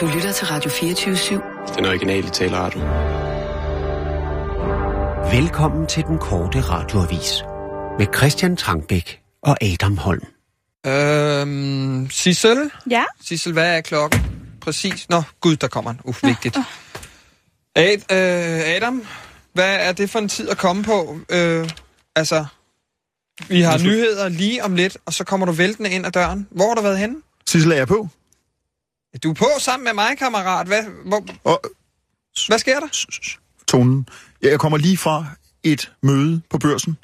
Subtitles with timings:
[0.00, 1.76] Du lytter til Radio 24-7.
[1.76, 2.80] Den originale taleradio.
[5.40, 7.44] Velkommen til den korte radioavis
[7.98, 10.26] med Christian Trangbæk og Adam Holm.
[10.86, 12.70] Øhm, Sissel?
[12.90, 13.04] Ja?
[13.20, 14.20] Sissel, hvad er klokken?
[14.60, 15.08] Præcis.
[15.08, 16.00] Nå, gud, der kommer en.
[16.04, 16.56] Uff, vigtigt.
[17.74, 19.06] Ad, øh, Adam,
[19.52, 21.18] hvad er det for en tid at komme på?
[21.30, 21.70] Øh,
[22.16, 22.46] altså,
[23.48, 26.48] vi har nyheder lige om lidt, og så kommer du væltende ind ad døren.
[26.50, 27.16] Hvor har du været henne?
[27.46, 28.08] Sissel, er jeg på?
[29.22, 30.66] Du er på sammen med mig, kammerat.
[30.66, 31.60] Hvad, hvor, Og
[32.46, 32.86] hvad sker der?
[33.68, 34.08] tonen.
[34.42, 35.26] Jeg kommer lige fra
[35.62, 36.96] et møde på børsen.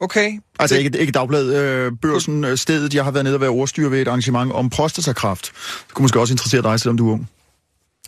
[0.00, 0.40] Okay.
[0.58, 2.94] Altså Det- ikke, ikke dagblad, øh, børsen, øh, stedet.
[2.94, 5.52] Jeg har været nede og være overstyr ved et arrangement om prostatakræft.
[5.86, 7.28] Det kunne måske også interessere dig, selvom du er ung.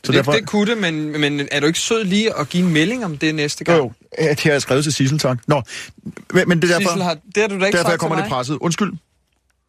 [0.05, 0.33] Så det, derfor...
[0.33, 3.19] det kunne det, men, men er du ikke sød lige at give en melding om
[3.19, 3.85] det næste Jo, gang?
[3.85, 3.93] jo.
[4.19, 5.39] Ja, det har jeg skrevet til Sissel, tak.
[5.47, 5.63] Nå,
[6.33, 8.17] men, men det er derfor, Sissel, har, det har du da ikke derfor jeg kommer
[8.17, 8.59] lidt presset.
[8.61, 8.93] Undskyld.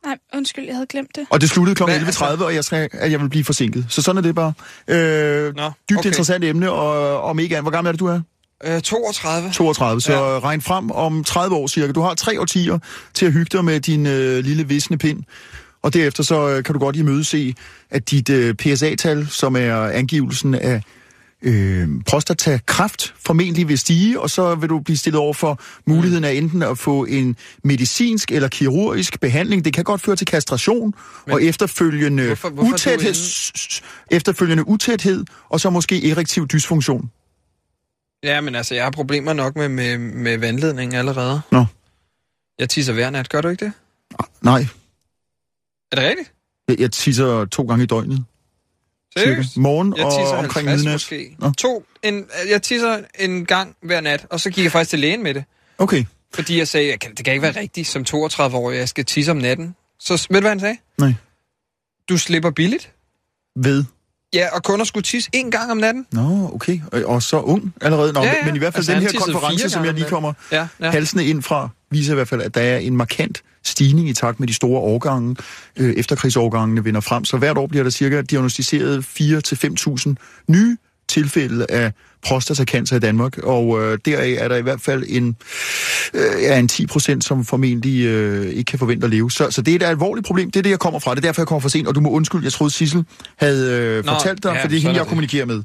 [0.05, 1.25] Nej, undskyld, jeg havde glemt det.
[1.29, 1.83] Og det sluttede kl.
[1.83, 3.85] Hvad, 11.30, altså- og jeg, skal, at jeg vil blive forsinket.
[3.89, 4.53] Så sådan er det bare.
[4.87, 6.09] Øh, Nå, dybt okay.
[6.09, 7.63] interessant emne, og om ikke andet.
[7.63, 8.21] Hvor gammel er det, du er?
[8.63, 9.51] Øh, 32.
[9.51, 10.33] 32, så Ja.
[10.33, 10.39] ja.
[10.39, 11.91] regn frem om 30 år cirka.
[11.91, 12.79] Du har tre årtier
[13.13, 15.23] til at hygge dig med din øh, lille visne pind.
[15.83, 17.53] Og derefter så øh, kan du godt imødese,
[17.91, 20.81] at dit øh, PSA-tal, som er angivelsen af
[21.41, 26.33] øh, prostatakræft, formentlig vil stige, og så vil du blive stillet over for muligheden af
[26.33, 29.65] enten at få en medicinsk eller kirurgisk behandling.
[29.65, 30.93] Det kan godt føre til kastration
[31.25, 33.13] Men og efterfølgende, hvorfor- hvorfor utæthed,
[34.11, 37.11] efterfølgende utæthed, og så måske erektiv dysfunktion.
[38.23, 41.41] Ja, men altså, jeg har problemer nok med, med, med vandledning allerede.
[41.51, 41.65] Nå.
[42.59, 43.73] Jeg tisser hver nat, gør du ikke det?
[44.41, 44.65] Nej,
[45.91, 46.33] Er det rigtigt?
[46.67, 48.25] jeg, jeg tisser to gange i døgnet.
[49.19, 49.43] Cirka.
[49.55, 50.93] Morgen Jeg og omkring 50 midnat.
[50.95, 51.35] måske.
[51.39, 51.51] Nå.
[51.57, 55.23] To, en, jeg tisser en gang hver nat, og så gik jeg faktisk til lægen
[55.23, 55.43] med det.
[55.77, 59.31] Okay, Fordi jeg sagde, kan, det kan ikke være rigtigt som 32-årig, jeg skal tisse
[59.31, 59.75] om natten.
[59.99, 60.77] Så ved du, hvad han sagde?
[60.97, 61.13] nej.
[62.09, 62.91] Du slipper billigt.
[63.55, 63.83] Ved.
[64.33, 66.05] Ja, og kun at skulle tisse en gang om natten.
[66.11, 66.79] Nå, okay.
[66.91, 68.13] Og, og så ung allerede.
[68.13, 68.45] Nå, Ja, ja.
[68.45, 70.89] Men i hvert fald Altså, den her konference, som jeg lige om kommer Ja, ja.
[70.91, 74.39] halsende ind fra, viser i hvert fald, at der er en markant stigning i takt
[74.39, 75.35] med de store årgange.
[75.77, 77.25] Øh, efterkrigsårgangene vinder frem.
[77.25, 80.13] Så hvert år bliver der cirka diagnostiseret 4-5.000
[80.47, 80.77] nye
[81.09, 81.91] tilfælde af
[82.25, 85.35] prostatacancer i Danmark, og øh, deraf er der i hvert fald en,
[86.13, 89.31] øh, ja, en 10 procent, som formentlig øh, ikke kan forvente at leve.
[89.31, 90.51] Så, så det er et alvorligt problem.
[90.51, 91.11] Det er det, jeg kommer fra.
[91.11, 93.05] Det er derfor, jeg kommer for sent, og du må undskylde, jeg troede, Sissel
[93.37, 95.07] havde øh, Nå, fortalt dig, ja, for det er er hende, jeg det.
[95.07, 95.63] kommunikerer med.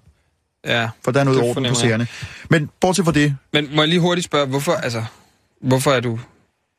[0.66, 0.88] ja.
[1.04, 2.06] For der er noget orden på sagerne.
[2.50, 5.04] Men bortset fra det, Men må jeg lige hurtigt spørge, hvorfor, altså,
[5.62, 6.18] hvorfor er du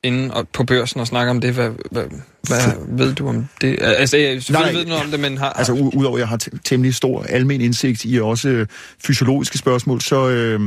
[0.08, 1.54] inde og, på børsen og snakker om det?
[1.54, 2.04] Hvad, hvad,
[2.48, 3.78] hvad ved du om det?
[3.82, 5.50] Altså, jeg, selvfølgelig Nej, ved du noget om det, men har...
[5.50, 8.68] altså udover at jeg har temmelig stor almen indsigt i også øh,
[9.06, 10.60] fysiologiske spørgsmål, så øh,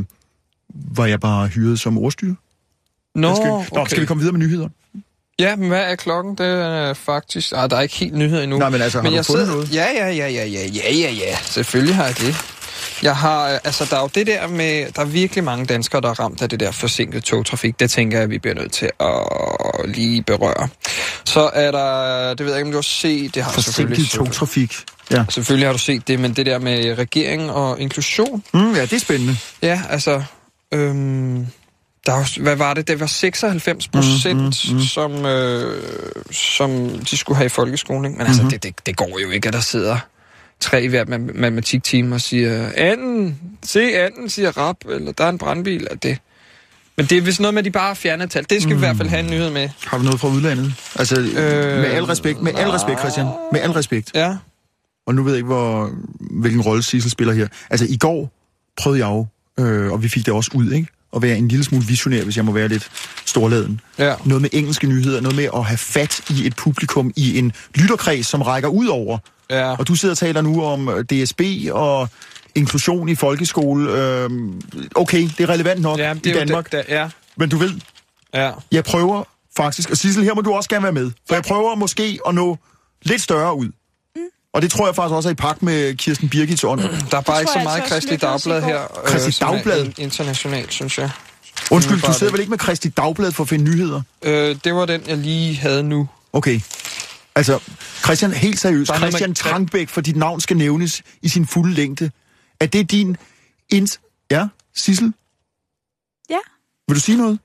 [0.75, 2.34] var jeg bare hyret som ordstyre.
[3.15, 3.91] Nå, skal, Nå, okay.
[3.91, 4.69] skal vi komme videre med nyheder?
[5.39, 6.34] Ja, men hvad er klokken?
[6.34, 7.53] Det er faktisk...
[7.56, 8.59] Ah, der er ikke helt nyheder endnu.
[8.59, 9.75] Nej, men altså, har men du jeg fundet sidder- noget?
[9.75, 11.37] Ja, ja, ja, ja, ja, ja, ja, ja.
[11.43, 12.34] Selvfølgelig har jeg det.
[13.03, 16.00] Jeg har, øh, altså, der er jo det der med, der er virkelig mange danskere,
[16.00, 17.81] der er ramt af det der forsinkede togtrafik.
[17.81, 20.69] Det tænker jeg, at vi bliver nødt til at lige berøre.
[21.25, 23.97] Så er der, det ved jeg ikke, om du har set, det har du selvfølgelig.
[23.97, 24.75] Forsinket togtrafik.
[25.10, 25.25] Ja.
[25.28, 28.92] Selvfølgelig har du set det, men det der med regering og inklusion, Mm, ja, det
[28.92, 29.37] er spændende.
[29.62, 30.22] ja, altså,
[30.75, 31.47] øhm,
[32.06, 32.88] der er, jo- hvad var det?
[32.88, 34.84] Det var 96 procent, mm, mm, mm.
[34.84, 35.82] som, øh,
[36.32, 38.04] som de skulle have i folkeskolen.
[38.04, 38.19] Ikke?
[38.19, 38.50] Men altså, Mhm.
[38.50, 39.97] det, det, det går jo ikke, at der sidder
[40.60, 45.28] tre i hver ma- matematikteam og siger, anden, se anden, siger rap, eller der er
[45.28, 46.19] en brandbil, og det.
[46.97, 48.47] Men det er vist noget med, at de bare har fjernet tal.
[48.50, 48.81] Det skal mm.
[48.81, 49.69] vi i hvert fald have en nyhed med.
[49.87, 50.75] Har du noget fra udlandet?
[50.97, 53.26] Altså, øh, med al respekt, med al respekt, Christian.
[53.53, 54.10] Med al respekt.
[54.15, 54.37] Ja.
[55.06, 57.49] Og nu ved jeg ikke, hvor, hvilken rolle Sissel spiller her.
[57.70, 58.32] Altså, i går
[58.76, 59.26] prøvede jeg jo,
[59.65, 60.88] øh, og vi fik det også ud, ikke?
[61.16, 62.91] At være en lille smule visionær, hvis jeg må være lidt
[63.25, 63.81] storladen.
[63.99, 64.15] Ja.
[64.25, 68.26] Noget med engelske nyheder, noget med at have fat i et publikum i en lytterkreds,
[68.26, 69.19] som rækker ud over.
[69.50, 69.71] Ja.
[69.78, 71.41] Og du sidder og taler nu om øh, DSB
[71.72, 72.09] og
[72.55, 73.93] inklusion i folkeskole.
[73.93, 74.31] Øh,
[74.94, 76.72] okay, det er relevant nok ja, i det er jo Danmark.
[76.72, 77.09] Det, der, ja.
[77.37, 77.71] Men du ved,
[78.34, 78.50] Ja.
[78.72, 79.25] jeg prøver
[79.56, 82.34] faktisk, og Sissel, her må du også gerne være med, for jeg prøver måske at
[82.34, 82.59] nå
[83.03, 83.66] lidt større ud.
[83.66, 84.21] Mm.
[84.55, 86.81] Og det tror jeg faktisk også er i pagt med Kirsten Birgits ånd.
[86.81, 88.81] Der er bare tror ikke så altså meget også Kristelig i Dagblad her.
[89.05, 89.85] Kristeligt som er Dagblad?
[89.85, 91.11] in- Internationalt, synes jeg.
[91.70, 92.32] Undskyld, du sidder ikke.
[92.32, 94.02] vel ikke med Kristi Dagblad for at finde nyheder?
[94.23, 96.08] Øh, det var den, jeg lige havde nu.
[96.32, 96.61] Okay.
[97.40, 97.58] Altså,
[98.04, 102.10] Christian, helt seriøst, er Christian Trangbæk, for dit navn skal nævnes i sin fulde længde.
[102.60, 103.16] Er det din...
[103.69, 104.00] Int...
[104.31, 105.12] Ja, Sissel?
[106.31, 106.38] Ja.
[106.88, 107.38] Vil du sige noget?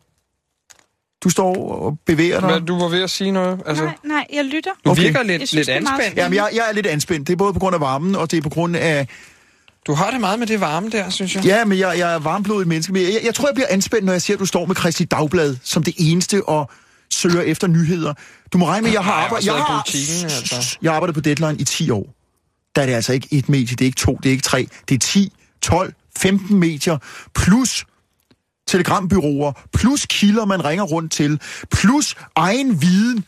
[1.23, 2.49] Du står og bevæger dig.
[2.49, 3.61] Men du var ved at sige noget.
[3.65, 4.71] Altså, Nej, nej, jeg lytter.
[4.85, 5.01] du Okay.
[5.01, 6.17] virker Jeg lidt, synes, lidt anspændt.
[6.17, 7.27] Jamen, jeg, jeg er lidt anspændt.
[7.27, 9.07] Det er både på grund af varmen, og det er på grund af...
[9.87, 11.45] Du har det meget med det varme der, synes jeg.
[11.45, 12.93] Ja, men jeg, jeg er varmblodet menneske.
[12.93, 15.05] Men jeg, jeg tror, jeg bliver anspændt, når jeg ser, at du står med Kristi
[15.05, 16.69] Dagblad som det eneste og
[17.15, 18.13] søger efter nyheder.
[18.53, 19.45] Du må regne med, jeg har Ej, arbejdet...
[19.45, 20.77] Jeg har, altså.
[20.81, 22.15] jeg har arbejdet på Deadline i 10 år.
[22.75, 24.67] der er det altså ikke et medie, det er ikke to, det er ikke tre,
[24.89, 26.97] det er 10, 12, 15 medier,
[27.35, 27.85] plus
[28.67, 31.41] telegrambyråer, plus kilder, man ringer rundt til,
[31.71, 33.25] plus egen viden.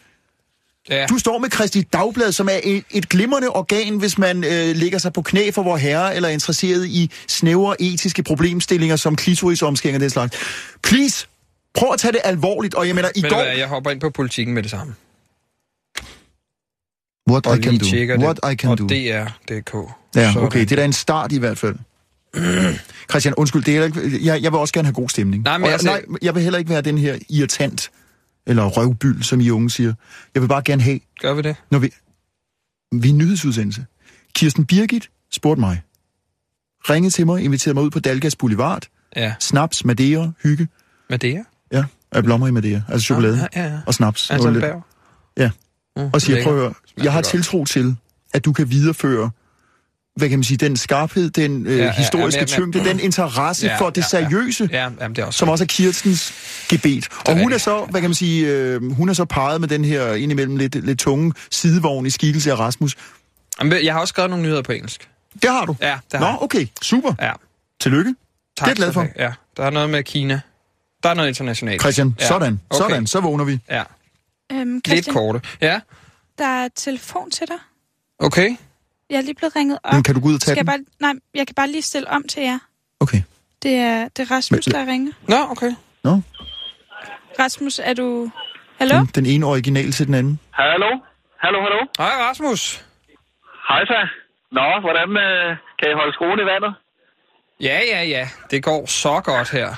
[0.90, 1.06] Ja.
[1.06, 4.98] Du står med Kristi Dagblad, som er et, et glimrende organ, hvis man øh, lægger
[4.98, 9.96] sig på knæ for vor herre, eller er interesseret i snævre etiske problemstillinger som klitorisomskæring
[9.96, 10.38] og den slags.
[10.84, 11.28] Please,
[11.78, 12.74] prøv at tage det alvorligt.
[12.76, 13.44] Og jeg mener, i Ved går...
[13.44, 14.96] hvad, jeg hopper ind på politikken med det samme.
[17.30, 17.86] What Og I can do.
[18.26, 18.54] What det.
[18.54, 18.88] I can og do.
[18.88, 19.92] DR.dk.
[20.16, 20.48] Ja, Sådan.
[20.48, 21.76] okay, det er da en start i hvert fald.
[23.10, 25.44] Christian, undskyld, det er ikke, jeg, jeg vil også gerne have god stemning.
[25.44, 27.92] Nej, men Og jeg nej, jeg vil heller ikke være den her irritant,
[28.48, 29.94] eller røvbyld, som I unge siger.
[30.34, 31.56] Jeg vil bare gerne have, Gør vi det?
[31.72, 31.90] når vi...
[32.92, 33.86] Vi er en nyhedsudsendelse.
[34.36, 35.82] Kirsten Birgit spurgte mig.
[36.90, 38.84] Ringede til mig, inviterede mig ud på Dalgas Boulevard.
[39.16, 39.36] Ja.
[39.40, 40.68] Snaps, Madeira, hygge.
[41.10, 41.46] Det?
[41.72, 42.82] Ja, af blommer i Madeira.
[42.90, 43.80] Altså chokolade Ja, ja, ja.
[43.86, 44.30] og snaps.
[44.32, 44.86] Altså lidt- bær.
[45.38, 45.50] Ja.
[45.98, 46.74] Mm, og siger, prøv at
[47.04, 47.96] jeg har tiltro til,
[48.34, 49.30] at du kan videreføre
[50.16, 52.90] hvad kan man sige, den skarphed, den øh, Ja, ja, ja, historiske ja, men- tyngde,
[52.90, 54.28] den interesse Ja, for det ja, ja.
[54.30, 56.34] seriøse, Ja, jamen, det er også som også er Kirstens
[56.70, 57.08] gebet.
[57.28, 59.86] Og hun er så, hvad kan man sige, øh, hun er så peget med den
[59.86, 62.96] her indimellem lidt, lidt tunge sidevogn i skikkelse af Rasmus.
[63.60, 65.10] Jamen, Jeg har også skrevet nogle nyheder på engelsk.
[65.42, 65.76] Det har du?
[65.82, 66.42] Ja, det Nå, har jeg.
[66.42, 67.14] okay, super.
[67.22, 67.32] Ja.
[67.82, 68.16] Tillykke.
[68.58, 69.06] Tak det er jeg glad for.
[69.24, 70.40] Ja, der er noget med Kina.
[71.08, 71.82] Der er noget internationalt.
[71.82, 72.28] Christian, ja.
[72.28, 72.78] sådan, okay.
[72.90, 73.60] sådan, så vågner vi.
[73.70, 73.84] Ja,
[74.52, 75.42] Øhm, lidt Christian, korte.
[75.62, 75.80] Ja,
[76.38, 77.58] der er et telefon til dig.
[78.20, 78.50] okay.
[79.10, 79.94] Jeg er lige blevet ringet op.
[79.94, 80.86] Men kan du gå ud og tage Skal jeg den?
[81.02, 82.60] bare, nej, jeg kan bare lige stille om til jer.
[83.00, 83.22] Okay.
[83.64, 85.12] Det er, det er Rasmus, Men- der ringer.
[85.28, 85.72] Nå, okay.
[86.04, 86.22] Nå,
[87.40, 88.32] Rasmus, er du...
[88.80, 88.96] Hallo?
[88.98, 90.40] den, den ene original til den anden.
[90.52, 90.90] Hallo?
[91.40, 91.80] Hallo, hallo?
[91.98, 92.86] Hej, Rasmus.
[93.70, 94.08] Hej så.
[94.52, 96.74] Nå, hvordan øh, kan I holde skruen i vandet?
[97.62, 98.30] Ja, ja, ja.
[98.52, 99.76] Det går så godt her.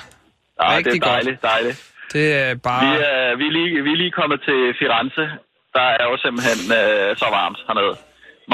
[0.60, 1.78] Ja, Rigtig det er dejligt, dejligt.
[2.14, 2.82] Det er bare...
[2.86, 5.24] Vi, er, vi, er lige, vi er lige kommet til Firenze.
[5.76, 7.94] Der er jo simpelthen øh, så varmt hernede.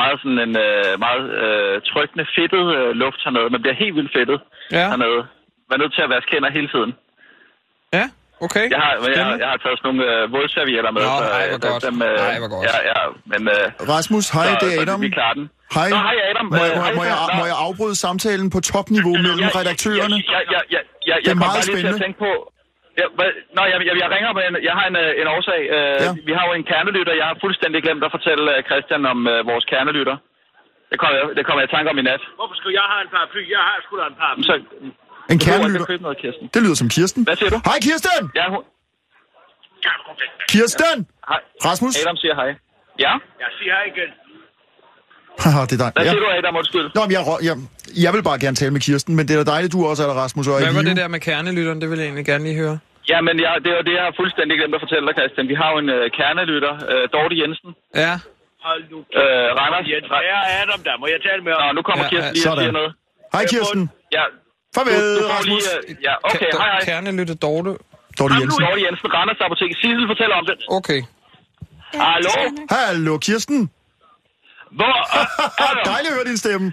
[0.01, 3.49] Meget sådan en øh, meget øh, trykkende, fedtet øh, luft hernede.
[3.55, 4.39] Man bliver helt vildt fedtet
[4.79, 5.21] Ja, hernede.
[5.69, 6.93] Man er nødt til at vaske hænder hele tiden.
[7.99, 8.05] ja,
[8.47, 8.65] okay.
[8.75, 9.37] Jeg har, jeg, Spændende.
[9.43, 11.03] jeg har taget sådan nogle øh, vådservietter med.
[11.03, 11.83] Nå, så, ej, øh, hvor godt.
[11.89, 12.65] Dem, øh, Ej, hvor godt.
[12.71, 13.01] Ja, ja,
[13.33, 13.41] men...
[13.55, 14.99] Øh, Rasmus, hej, så, det er så Adam.
[15.07, 15.47] vi klarer den.
[15.77, 15.89] Hej.
[15.95, 16.47] Nå, hej Adam.
[16.53, 20.17] Må jeg, Øh, må, hej, må, jeg, må jeg afbryde samtalen på topniveau mellem redaktørerne?
[20.35, 20.81] Ja, ja, ja,
[21.11, 21.99] ja, Det er jeg meget lige til spændende.
[22.01, 22.33] at tænke på...
[23.01, 23.07] Ja,
[23.57, 25.61] nå, jeg, jeg, jeg ringer med en, jeg har en, øh, en årsag.
[25.77, 26.11] Uh, Ja.
[26.29, 27.13] Vi har jo en kernelytter.
[27.21, 30.17] Jeg har fuldstændig glemt at fortælle Christian om uh, vores kernelytter.
[30.91, 32.23] Det kommer, jeg, det kommer jeg i tanke om i nat.
[32.41, 33.43] Hvorfor skulle jeg have en paraply?
[33.57, 34.43] Jeg har sgu da en paraply.
[34.51, 34.55] Så,
[35.33, 35.39] En
[35.81, 36.45] at købe noget, Kirsten.
[36.55, 37.21] Det lyder som Kirsten.
[37.29, 37.59] Hvad siger du?
[37.71, 38.23] Hej Kirsten!
[38.39, 38.63] Ja, hun,
[40.53, 40.97] Kirsten!
[41.31, 41.41] hej.
[41.69, 41.93] Rasmus?
[42.03, 42.51] Adam siger hej.
[43.05, 43.13] Ja?
[43.43, 44.11] Jeg siger hej igen.
[45.43, 45.91] Haha, det er dig.
[45.97, 46.11] Hvad Ja.
[46.13, 46.55] siger du, Adam?
[46.61, 46.87] Undskyld.
[46.97, 47.55] Nå, men jeg, jeg,
[48.05, 50.09] jeg vil bare gerne tale med Kirsten, men det er da dejligt, du også er
[50.13, 50.45] der, Rasmus.
[50.51, 51.79] Og i Hvad var det der med kernelytteren?
[51.83, 52.77] Det vil jeg egentlig gerne lige høre.
[53.13, 55.45] Ja, men jeg, det er jo det, jeg har fuldstændig glemt at fortælle dig, Christian.
[55.53, 57.71] Vi har jo en uh, kernelytter, uh, Dorte Jensen.
[58.05, 58.15] Ja,
[58.67, 58.99] Hold nu.
[59.21, 59.87] Uh, Randers.
[59.93, 60.95] Jens, hvad er Adam der?
[61.03, 61.75] Må jeg tale med Nå, ham?
[61.79, 62.63] nu kommer Ja, Kirsten lige og sådan.
[62.65, 62.93] siger noget.
[63.35, 63.83] Hej Kirsten.
[64.17, 64.25] Ja,
[64.77, 65.63] Farvel, du, du får Rasmus.
[65.65, 65.97] lige...
[65.99, 66.81] Uh, ja, okay, Ka- hej hej.
[66.89, 67.71] Kernelytte Dorte.
[68.19, 68.61] Dorte Jensen.
[68.65, 69.71] Dorte Jensen, Randers Apotek.
[69.81, 70.57] Sissel fortæller om det.
[70.79, 71.01] Okay.
[72.07, 72.31] Hallo?
[72.45, 72.51] jeg.
[72.77, 73.61] Hallo, Kirsten.
[74.79, 74.97] Hvor?
[75.93, 76.67] Dejligt at høre din stemme.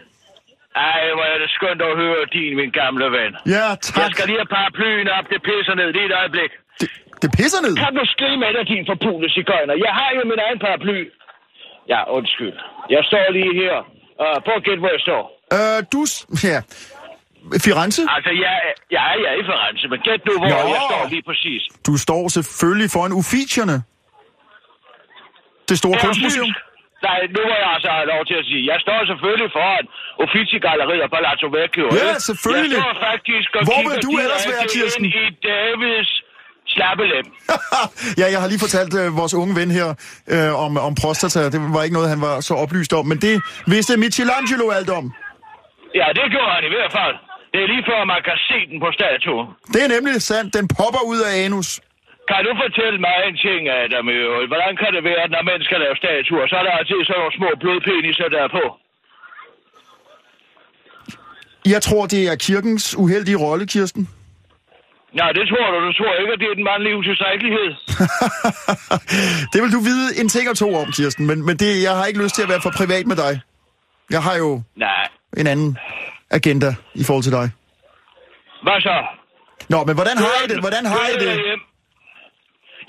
[0.91, 3.31] Ej, hvor er det skønt at høre din, min gamle ven.
[3.55, 4.09] Ja, Jeg tak.
[4.15, 5.25] skal lige have paraplyen op.
[5.33, 5.87] Det pisser ned.
[5.97, 6.51] Lige et øjeblik.
[6.81, 6.89] Det,
[7.21, 7.73] det pisser ned.
[7.83, 9.75] Kan du skrive med dig, din forpulede cigøjner?
[9.85, 10.99] Jeg har jo min egen paraply.
[11.93, 12.55] Ja, undskyld.
[12.95, 13.75] Jeg står lige her.
[14.23, 15.21] Uh, prøv at gætte, hvor jeg står.
[15.57, 15.99] Øh, du...
[16.11, 16.59] s- Ja.
[17.65, 18.01] Firenze?
[18.15, 18.55] Altså, jeg,
[18.95, 20.55] jeg jeg er i Firenze, men gæt nu, hvor Nå.
[20.75, 21.61] jeg står lige præcis.
[21.87, 23.77] Du står selvfølgelig foran Uffizierne.
[25.69, 26.51] Det store Ja, kunstmuseum.
[27.07, 28.61] Nej, nu må jeg altså have lov til at sige.
[28.71, 29.85] Jeg står selvfølgelig foran
[30.23, 31.85] Uffizi-galleriet og Palazzo Vecchio.
[32.01, 32.77] Ja, selvfølgelig.
[32.77, 35.05] Jeg står faktisk og Hvor vil du ellers være, Kirsten?
[35.05, 36.11] i Davids
[36.73, 37.25] slappelem.
[38.21, 39.87] ja, jeg har lige fortalt øh, vores unge ven her
[40.33, 41.39] øh, om, om prostata.
[41.53, 43.35] Det var ikke noget, han var så oplyst om, men det
[43.73, 45.05] vidste Michelangelo alt om.
[45.99, 47.15] Ja, det gjorde han i hvert fald.
[47.53, 49.47] Det er lige før, man kan se den på statuen.
[49.73, 50.49] Det er nemlig sandt.
[50.57, 51.69] Den popper ud af anus.
[52.29, 54.05] Kan du fortælle mig en ting, Adam?
[54.51, 57.35] Hvordan kan det være, at når mennesker laver statuer, så er der altid sådan nogle
[57.39, 58.63] små blodpeniser der på?
[61.73, 64.03] Jeg tror, det er kirkens uheldige rolle, Kirsten.
[65.19, 65.77] Nej, det tror du.
[65.87, 67.69] Du tror ikke, at det er den mandlige utilstrækkelighed.
[69.53, 72.05] det vil du vide en ting og to om, Kirsten, men, men det, jeg har
[72.05, 73.33] ikke lyst til at være for privat med dig.
[74.09, 75.07] Jeg har jo Nej.
[75.37, 75.77] en anden
[76.39, 76.69] agenda
[77.01, 77.47] i forhold til dig.
[78.65, 78.95] Hvad så?
[79.73, 80.57] Nå, men hvordan har I det?
[80.65, 81.33] Hvordan har I det?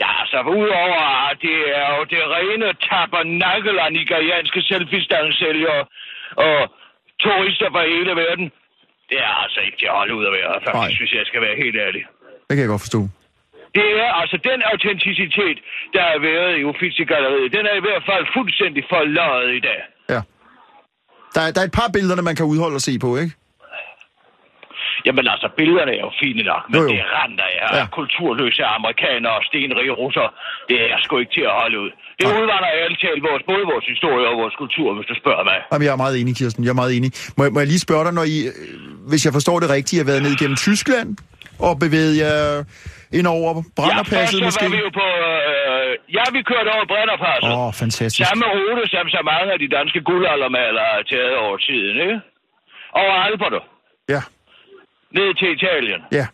[0.02, 5.82] Ja, altså udover at det er jo det rene tabernakel af nigerianske selfie-stangsælgere
[6.46, 6.58] og
[7.22, 8.46] turister fra hele verden.
[9.10, 11.00] Det er altså ikke til at holde ud at være, faktisk, Nej.
[11.00, 12.02] hvis jeg skal være helt ærlig.
[12.46, 13.00] Det kan jeg godt forstå.
[13.78, 15.58] Det er altså den autenticitet,
[15.94, 19.80] der har været i Uffizi-galleriet, den er i hvert fald fuldstændig forløjet i dag.
[21.34, 23.32] Der, er- der er et par billederne, man kan udholde og se på, ikke?
[25.06, 27.68] Jamen altså, billederne er jo fine nok, men Jo, jo, det render jeg.
[27.78, 27.84] Ja.
[27.98, 30.26] Kulturløse amerikanere og stenrige russer,
[30.70, 31.90] det er sgu ikke til at holde ud.
[32.18, 32.36] Det Nej.
[32.40, 35.58] udvander ærligt talt vores, både vores historie og vores kultur, hvis du spørger mig.
[35.72, 36.60] Jamen, jeg er meget enig, Kirsten.
[36.66, 37.10] Jeg er meget enig.
[37.36, 38.54] Må, jeg- må jeg lige spørge dig, når I, øh,
[39.10, 41.08] hvis jeg forstår det rigtigt, har været ned gennem Tyskland
[41.66, 42.36] og bevæget jer
[43.18, 44.64] ind over Brennerpasset ja, først så måske?
[44.64, 45.06] var vi jo på...
[45.28, 45.53] Øh,
[46.18, 47.50] ja, vi kørte over Brennerpasset.
[47.52, 48.22] Åh, oh, fantastisk.
[48.28, 52.18] Samme rute, som så mange af de danske guldaldermalere har taget over tiden, ikke?
[53.02, 53.60] Over Alperne,
[54.14, 54.22] Ja,
[55.18, 56.00] ned til Italien.
[56.20, 56.26] ja.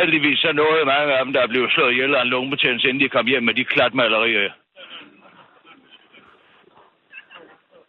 [0.00, 3.08] Heldigvis så nåede mange af dem, der blev slået ihjel af en lungebetændelse, inden de
[3.08, 4.52] kom hjem med de klatmalerier.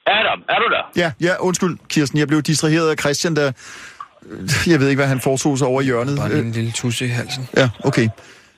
[0.07, 0.83] Adam, er du der?
[1.03, 2.19] Ja, ja, undskyld, Kirsten.
[2.19, 3.51] Jeg blev distraheret af Christian, der...
[4.67, 6.17] Jeg ved ikke, hvad han foretog sig over i hjørnet.
[6.17, 7.43] Bare en lille tusse i halsen.
[7.57, 8.07] Ja, okay.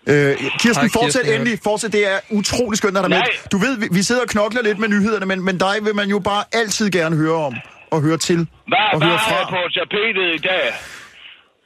[0.10, 1.34] Øh, Kirsten, Hej, fortsæt Kirsten.
[1.42, 1.60] endelig.
[1.64, 3.22] Fortsæt, det er utrolig skønt at have med.
[3.52, 6.10] Du ved, vi, vi sidder og knokler lidt med nyhederne, men, men dig vil man
[6.10, 7.54] jo bare altid gerne høre om
[7.92, 8.36] og høre til
[8.68, 9.50] Hvad, og hvad høre fra.
[9.50, 10.74] på tapetet i dag?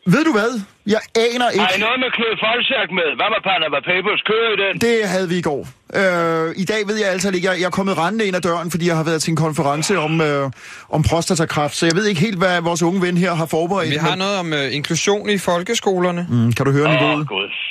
[0.07, 0.51] Ved du hvad?
[0.88, 1.79] Jeg aner Har I ikke.
[1.88, 3.07] noget med Knud Folsak med?
[3.19, 4.21] Hvad med Panama Papers?
[4.29, 4.81] Kører I den?
[4.81, 5.62] Det havde vi i går.
[6.00, 7.47] Øh, I dag ved jeg altså ikke.
[7.51, 10.00] Jeg, jeg er kommet rendende ind ad døren, fordi jeg har været til en konference
[10.00, 10.50] om, øh,
[10.89, 13.91] om prostatakræft, så jeg ved ikke helt, hvad vores unge ven her har forberedt.
[13.91, 16.27] Vi har noget om uh, inklusion i folkeskolerne.
[16.29, 17.19] Mm, kan du høre Åh, niveauet?
[17.21, 17.62] oh, gud fader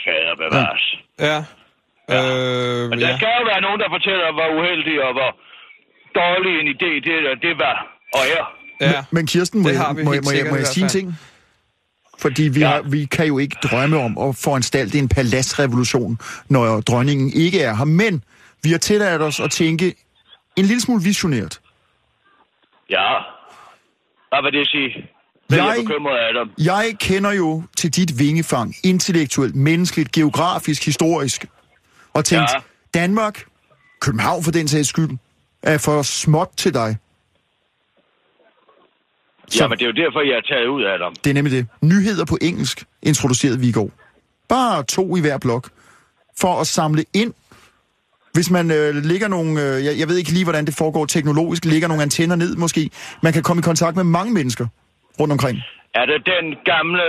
[0.42, 0.84] bevares.
[1.28, 1.38] Ja.
[2.14, 3.16] Øh, Men der ja.
[3.16, 5.30] skal jo være nogen, der fortæller, hvor uheldig og hvor
[6.20, 7.76] dårlig en idé det, der, det var.
[8.14, 8.42] Og ja,
[8.90, 9.04] ja.
[9.10, 11.18] Men Kirsten, må, jeg, må, må, jeg, må jeg sige en ting?
[12.18, 12.66] Fordi vi, Ja.
[12.68, 16.18] har, vi kan jo ikke drømme om at foranstalte en paladsrevolution,
[16.48, 17.84] når dronningen ikke er her.
[17.84, 18.24] Men
[18.62, 19.94] vi har tilladt os at tænke
[20.56, 21.60] en lille smule visionært.
[22.90, 23.08] ja.
[24.28, 25.10] Hvad vil det sige?
[25.56, 26.64] Jeg- jeg af dem?
[26.66, 31.46] Jeg kender jo til dit vingefang, intellektuelt, menneskeligt, geografisk, historisk,
[32.12, 32.60] og tænkt, Ja.
[33.00, 33.44] Danmark,
[34.00, 35.10] København for den sags skyld,
[35.62, 36.96] er for småt til dig.
[39.48, 41.14] Så- Jamen, det er jo derfor, jeg er taget ud af dem.
[41.24, 41.66] Det er nemlig det.
[41.82, 43.90] Nyheder på engelsk introducerede vi i går.
[44.48, 45.68] Bare to i hver blok.
[46.40, 47.32] For at samle ind.
[48.32, 49.62] Hvis man øh, lægger nogle...
[49.76, 51.64] Øh, jeg, jeg ved ikke lige, hvordan det foregår teknologisk.
[51.64, 52.90] Lægger nogle antenner ned måske.
[53.22, 54.66] Man kan komme i kontakt med mange mennesker
[55.20, 55.56] rundt omkring.
[55.94, 57.06] Er det den gamle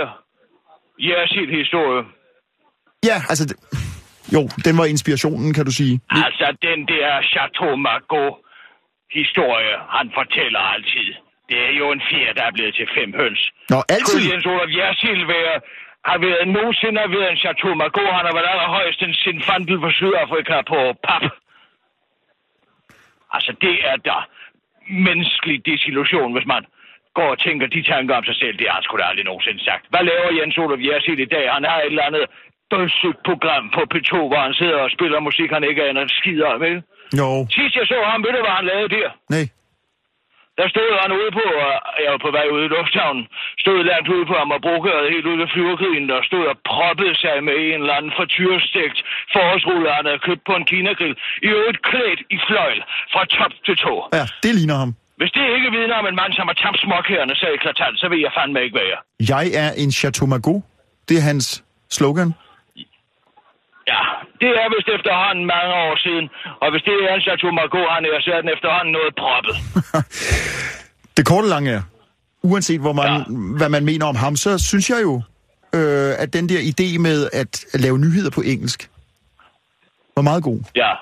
[0.98, 2.02] Jersil-historie?
[3.04, 3.44] Ja, altså...
[4.36, 5.94] Jo, den var inspirationen, kan du sige.
[6.24, 11.08] Altså, den der Chateau Margaux-historie, han fortæller altid.
[11.48, 13.42] Det er jo en fjer, der er blevet til fem høns.
[13.72, 14.18] Nå, altid.
[14.18, 15.54] Skulle Jens Olaf Jersil være,
[16.10, 18.10] har været nogensinde har været en Chateau Margaux.
[18.18, 21.24] Han har været allerhøjst en Sinfandel for Sydafrika på pap.
[23.36, 24.16] Altså, det er da
[25.08, 26.62] menneskelig desillusion, hvis man
[27.18, 28.54] går og tænker de tanker om sig selv.
[28.58, 29.84] Det har han sgu da aldrig nogensinde sagt.
[29.92, 31.44] Hvad laver Jens Olaf Jersil i dag?
[31.56, 32.24] Han har et eller andet
[32.74, 36.40] dødssygt program på P2, hvor han sidder og spiller musik, han ikke aner en skid
[36.52, 36.80] om, ikke?
[37.20, 39.10] Jo, Sidst jeg så ham, ved du, hvad han lavede der?
[39.36, 39.46] nej.
[40.60, 41.46] Der stod han ude på,
[41.94, 43.24] og jeg var på vej ude i lufthavnen,
[43.62, 47.54] stod langt ude på Amagerbrogade, helt ude ved flyvergrinden, og stod og proppede sig med
[47.66, 48.98] en eller anden frityrestegt
[49.34, 51.16] forårsrulle, han havde købt på en kinagrill.
[51.46, 52.80] I øvrigt klædt i fløjl
[53.12, 53.94] fra top til tå.
[54.18, 54.90] Ja, det ligner ham.
[55.18, 58.18] Hvis det ikke vidner om en mand, som har tabt småkærne, så eklatant, så ved
[58.24, 59.02] jeg fandme ikke, hvad jeg er.
[59.34, 60.60] Jeg er en Chateau Margaux.
[61.08, 61.46] Det er hans
[61.96, 62.30] slogan.
[63.92, 64.02] Ja,
[64.40, 66.24] det er vist efterhånden mange år siden.
[66.62, 69.54] Og hvis det er en Chateau Margaux, han er, så er den efterhånden noget proppet.
[71.16, 71.82] Det korte lange er,
[72.42, 73.56] uanset hvor man, ja.
[73.58, 75.14] hvad man mener om ham, så synes jeg jo,
[75.74, 78.90] øh, at den der idé med at lave nyheder på engelsk,
[80.16, 80.58] var meget god.
[80.76, 80.92] Ja.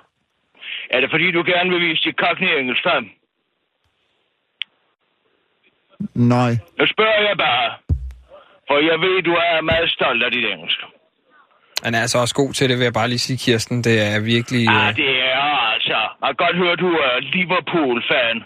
[0.90, 3.04] Er det fordi, du gerne vil vise dit cockney-engelsk frem?
[6.14, 6.52] Nej.
[6.78, 7.68] Nu spørger jeg bare.
[8.68, 10.80] For jeg ved, du er meget stolt af dit engelsk.
[11.84, 13.84] Han er altså også god til det, vil jeg bare lige sige, Kirsten.
[13.84, 14.62] Det er virkelig...
[14.68, 15.98] Ah, Øh, det er altså.
[16.22, 18.36] Jeg kan godt høre, du er Liverpool-fan.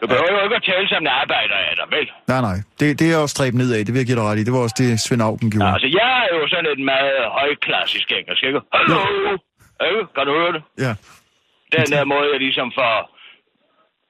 [0.00, 2.06] Du behøver jo ikke at tale som en arbejder af dig, vel?
[2.32, 2.56] Nej, nej.
[2.80, 4.44] Det, det er også stræbt nedad, det vil jeg give dig ret i.
[4.48, 5.66] Det var også det, Svend Augen gjorde.
[5.68, 8.60] Ja, altså, jeg er jo sådan et meget højklassisk engelsk, ikke?
[8.76, 8.98] Hallo!
[9.88, 10.02] Ikke?
[10.16, 10.62] Kan du høre det?
[10.86, 10.92] Ja.
[11.76, 12.94] Den der måde, jeg ligesom får...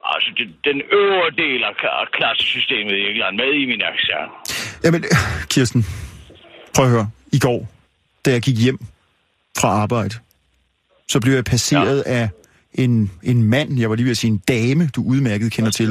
[0.05, 4.31] Altså, den, den øvre del af, af klassesystemet i England med i min accent.
[4.85, 5.05] Jamen,
[5.51, 5.87] Kirsten,
[6.75, 7.11] prøv at høre.
[7.33, 7.69] I går,
[8.25, 8.79] da jeg gik hjem
[9.61, 10.15] fra arbejde,
[11.09, 12.13] så blev jeg passeret ja.
[12.13, 12.29] af
[12.75, 15.91] en, en mand, jeg var lige ved at sige en dame, du udmærket kender til.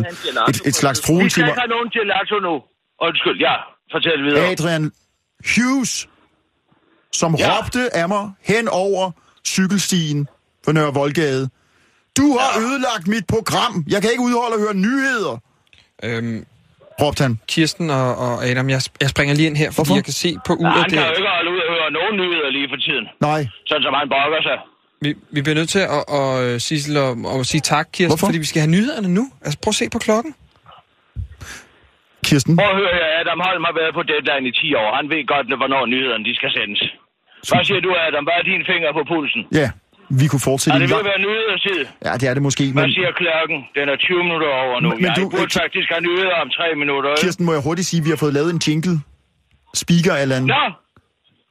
[0.50, 2.64] Et, et slags Vi skal ikke have nogen gelato nu.
[3.02, 3.54] Undskyld, ja.
[3.92, 4.52] Fortæl videre.
[4.52, 4.92] Adrian
[5.56, 6.10] Hughes,
[7.12, 7.36] som.
[7.36, 7.58] Ja.
[7.58, 9.12] råbte af mig hen over
[9.46, 10.28] cykelstien
[10.66, 11.50] på Nørre Voldgade.
[12.22, 12.62] Du har ja.
[12.66, 13.74] ødelagt mit program.
[13.94, 15.34] Jeg kan ikke udholde at høre nyheder,
[16.08, 16.40] øhm,
[17.02, 17.34] råbte han.
[17.54, 19.96] Kirsten og, og Adam, jeg, jeg springer lige ind her, fordi Hvorfor?
[20.00, 22.50] jeg kan se på uret han kan jo ikke holde ud og høre nogen nyheder
[22.58, 23.06] lige for tiden.
[23.30, 24.58] Nej, Sådan som han brokker sig.
[25.06, 28.28] Vi, vi bliver nødt til at, og, Sissel, og, og sige tak, Kirsten, Hvorfor?
[28.28, 29.24] fordi vi skal have nyhederne nu.
[29.46, 30.32] Altså, prøv at se på klokken.
[32.28, 32.54] Kirsten?
[32.60, 34.90] Prøv at høre, her, Adam Holm har været på deadline i 10 år.
[35.00, 36.82] Han ved godt, hvornår nyhederne de skal sendes.
[37.50, 38.24] Hvad siger du, Adam?
[38.28, 39.42] Hvad er din finger på pulsen?
[39.62, 39.70] Ja,
[40.10, 41.00] vi kunne fortsætte Er det lang...
[41.00, 41.80] at være nyhederstid?
[42.08, 42.92] Ja, det er det måske, Hvad men...
[42.98, 43.58] siger klokken?
[43.78, 44.90] Den er 20 minutter over nu.
[44.90, 47.10] Men- men jeg du- burde faktisk have nyheder om 3 minutter.
[47.10, 47.22] ikke?
[47.22, 48.96] Kirsten, må jeg hurtigt sige, at vi har fået lavet en jingle.
[49.84, 50.64] Speaker Allan Nå!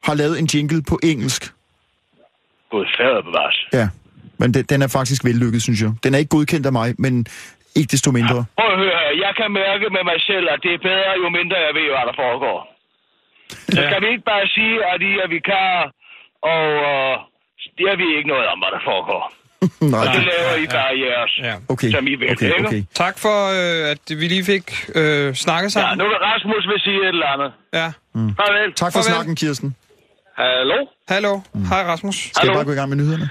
[0.07, 1.41] har lavet en jingle på engelsk.
[2.71, 3.57] Gud, fader bevares.
[3.79, 3.87] Ja,
[4.39, 5.91] men den, den er faktisk vellykket, synes jeg.
[6.03, 7.13] Den er ikke godkendt af mig, men
[7.79, 8.39] ikke desto mindre.
[8.59, 9.11] Prøv at høre her.
[9.25, 12.05] Jeg kan mærke med mig selv, at det er bedre, jo mindre jeg ved, hvad
[12.09, 12.59] der foregår.
[13.73, 13.87] Så Ja.
[13.89, 15.85] skal vi ikke bare sige, at I er vikarer,
[16.53, 17.13] og øh,
[17.87, 19.23] jeg ved ikke noget om, hvad der foregår.
[19.93, 21.55] Nej, Og det det- laver I bare jeres, Ja.
[21.73, 22.67] okay, som I vil, okay, ikke?
[22.67, 22.83] okay.
[23.03, 25.97] Tak for, øh, at vi lige fik øh, snakket Ja, sammen.
[25.97, 27.51] nu vil Rasmus vil sige et eller andet.
[27.73, 27.87] Ja.
[28.39, 28.73] Farvel.
[28.73, 29.03] Tak for Farvel.
[29.13, 29.75] snakken, Kirsten.
[30.37, 30.79] Hallo?
[31.13, 31.33] Hallo.
[31.71, 32.15] Hej, Rasmus.
[32.15, 32.53] Skal jeg Hallo?
[32.53, 33.29] bare gå i gang med nyhederne?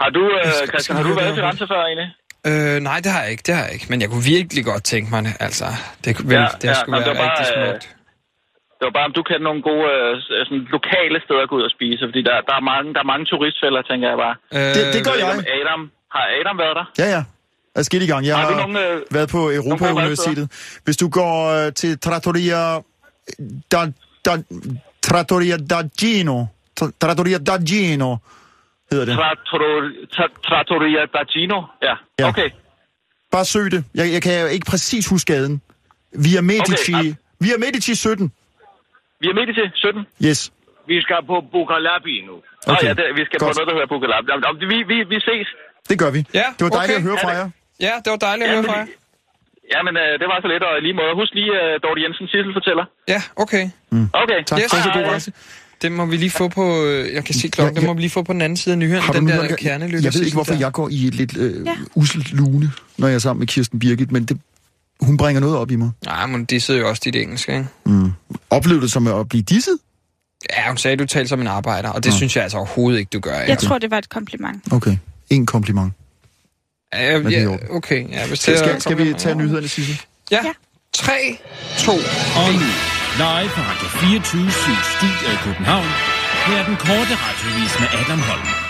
[0.00, 2.10] Har du, øh, skal- Christian, skal har vi du været i det Firenze før, egentlig?
[2.46, 3.86] Øh, nej, det har jeg ikke, det har jeg ikke.
[3.90, 5.32] Men jeg kunne virkelig godt tænke mig det.
[5.40, 5.64] Altså,
[6.04, 7.96] det, vel, Ja, det ja, skulle men være det var rigtig bare, øh, smukt.
[8.80, 10.10] Det var bare, om du kender nogle gode øh,
[10.46, 13.08] sådan lokale steder at gå ud og spise, fordi der, der, er, mange, der er
[13.12, 14.36] mange turistfælder, tænker jeg bare.
[14.56, 15.28] Øh, Det, det gør jeg.
[15.32, 15.80] Adam, Adam,
[16.14, 16.86] har Adam været der?
[17.02, 17.22] Ja, ja.
[17.76, 18.26] Jeg skidt i gang.
[18.26, 20.46] Jeg Har har nogle, øh, været på Europa-universitetet.
[20.84, 22.60] Hvis du går øh, til Trattoria...
[23.72, 23.78] Da,
[24.26, 24.32] da,
[25.02, 26.44] Trattoria Daggino.
[26.80, 28.16] Tra- Trattoria Daggino
[28.90, 29.14] hedder det.
[29.14, 31.62] Trattor- Tra- Trattoria Daggino?
[31.82, 32.28] Ja, Ja.
[32.28, 32.50] okay.
[33.32, 33.84] Bare søg det.
[33.94, 35.62] Jeg, jeg kan ikke præcis huske gaden.
[36.12, 36.94] Via Medici.
[36.94, 38.32] Okay, Via Medici 17.
[39.22, 40.06] Vi er midt i til 17.
[40.28, 40.40] Yes.
[40.90, 42.34] Vi skal på Bukalabi nu.
[42.38, 42.72] Okay.
[42.72, 43.48] Okay, ja, det, vi skal godt.
[43.50, 44.22] på noget, der hedder Bukalab.
[44.30, 45.48] Jamen, om- Vi, vi, vi ses.
[45.90, 46.20] Det gør vi.
[46.40, 47.02] Ja, det var dejligt okay.
[47.02, 47.46] at høre fra jer.
[47.86, 48.98] Ja, det var dejligt at Ja, høre fra men- jer.
[49.74, 51.12] Jamen, øh, det var så lidt, og lige måde.
[51.20, 52.84] Husk lige, uh, Dorte Jensen Sissel fortæller.
[53.14, 53.64] Ja, okay.
[54.22, 54.40] Okay.
[54.50, 54.58] Tak.
[54.60, 55.10] Yes, Tak, så god hej.
[55.14, 55.30] rejse.
[55.82, 56.64] Det må vi lige få på...
[56.86, 57.74] øh, Jeg kan se klokken.
[57.74, 57.90] Ja, Det ja.
[57.90, 58.86] må vi lige få på den anden side af du
[59.18, 60.04] Den der kernelykke.
[60.06, 60.60] Jeg ved ikke, hvorfor der.
[60.66, 61.76] jeg går i et lidt øh, Ja.
[61.94, 64.40] uselt lune, når jeg er sammen med Kirsten Birgit, men det,
[65.02, 65.90] hun bringer noget op i mig.
[66.04, 67.66] Nej, men det sidder jo også dit engelsk, ikke?
[68.50, 69.78] Oplevede det som at blive disset?
[70.56, 72.98] Ja, hun sagde, at du talte som en arbejder, og det synes jeg altså overhovedet
[72.98, 73.34] ikke, du gør.
[73.34, 74.72] Jeg tror, det var et kompliment.
[74.72, 74.96] Okay.
[75.30, 75.92] En kompliment.
[76.92, 78.10] Ja, ja, okay.
[78.10, 80.00] Ja, hvis Skal, det skal, skal vi tage nyhederne, Sissel?
[80.30, 80.38] Ja.
[80.44, 80.52] Ja.
[80.94, 81.12] 3,
[81.78, 81.98] 2, Og
[82.52, 82.58] nu,
[83.22, 84.50] live fra Radio 24
[84.96, 85.86] Studio i København.
[86.46, 88.69] Her er den korte radiovis med Adam Holm.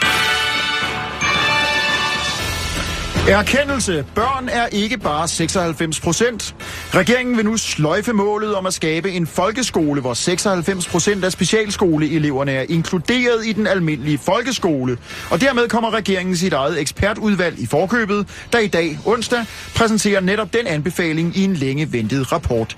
[3.30, 4.04] Erkendelse.
[4.14, 6.54] Børn er ikke bare 96 procent.
[6.94, 12.52] Regeringen vil nu sløjfe målet om at skabe en folkeskole, hvor 96 procent af specialskoleeleverne
[12.52, 14.98] er inkluderet i den almindelige folkeskole.
[15.30, 19.44] Og dermed kommer regeringen sit eget ekspertudvalg i forkøbet, der i dag, onsdag,
[19.76, 22.76] præsenterer netop den anbefaling i en længe ventet rapport.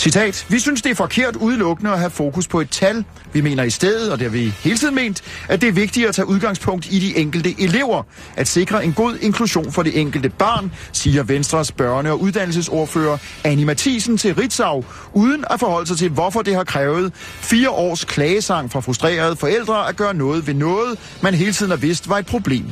[0.00, 0.46] Citat.
[0.48, 3.04] Vi synes, det er forkert udelukkende at have fokus på et tal.
[3.32, 6.08] Vi mener i stedet, og det har vi hele tiden ment, at det er vigtigt
[6.08, 8.02] at tage udgangspunkt i de enkelte elever.
[8.36, 13.66] At sikre en god inklusion for det enkelte barn, siger Venstres børne- og uddannelsesordfører Annie
[13.66, 18.72] Mathisen til Ritzau, uden at forholde sig til, hvorfor det har krævet fire års klagesang
[18.72, 22.26] fra frustrerede forældre at gøre noget ved noget, man hele tiden har vidst var et
[22.26, 22.64] problem.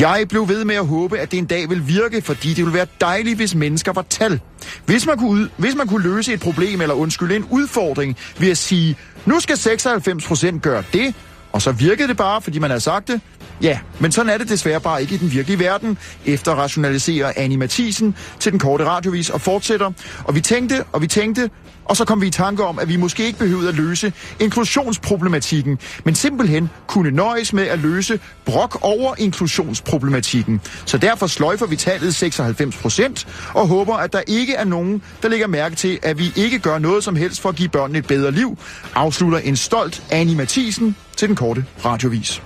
[0.00, 2.74] Jeg blev ved med at håbe, at det en dag vil virke, fordi det ville
[2.74, 4.40] være dejligt, hvis mennesker var tal.
[4.86, 8.50] Hvis man kunne, ud, hvis man kunne løse et problem eller undskylde en udfordring ved
[8.50, 8.96] at sige,
[9.26, 11.14] nu skal 96 procent gøre det,
[11.52, 13.20] og så virkede det bare, fordi man havde sagt det.
[13.62, 17.58] Ja, men sådan er det desværre bare ikke i den virkelige verden, efter rationaliserer Annie
[17.58, 19.90] Mathisen til den korte radiovis og fortsætter.
[20.24, 21.50] Og vi tænkte, og vi tænkte,
[21.84, 25.78] og så kom vi i tanke om, at vi måske ikke behøvede at løse inklusionsproblematikken,
[26.04, 30.60] men simpelthen kunne nøjes med at løse brok over inklusionsproblematikken.
[30.86, 35.28] Så derfor sløjfer vi tallet 96 procent og håber, at der ikke er nogen, der
[35.28, 38.06] lægger mærke til, at vi ikke gør noget som helst for at give børnene et
[38.06, 38.58] bedre liv,
[38.94, 42.42] afslutter en stolt Annie Mathisen til den korte radiovis.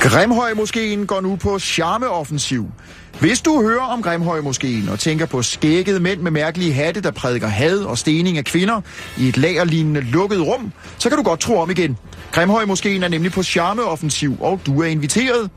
[0.00, 2.66] Grimhøj-moskeen går nu på charmeoffensiv.
[3.20, 7.46] Hvis du hører om Grimhøj-moskeen og tænker på skækkede mænd med mærkelige hatte, der prædiker
[7.46, 8.80] had og stening af kvinder
[9.18, 11.98] i et lagerlignende lukket rum, så kan du godt tro om igen.
[12.32, 15.50] Grimhøj måske er nemlig på charmeoffensiv, og du er inviteret.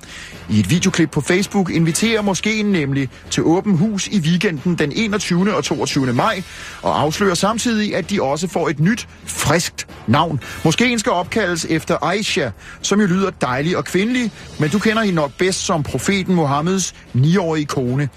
[0.50, 5.56] I et videoklip på Facebook inviterer måske nemlig til åben hus i weekenden den 21.
[5.56, 6.14] og 22.
[6.14, 6.44] maj,
[6.82, 10.40] og afslører samtidig, at de også får et nyt, friskt navn.
[10.66, 12.50] Måske skal opkaldes efter Aisha,
[12.82, 16.94] som jo lyder dejlig og kvindelig, men du kender hende nok bedst som profeten Mohammeds
[17.16, 18.10] 9-årige kone.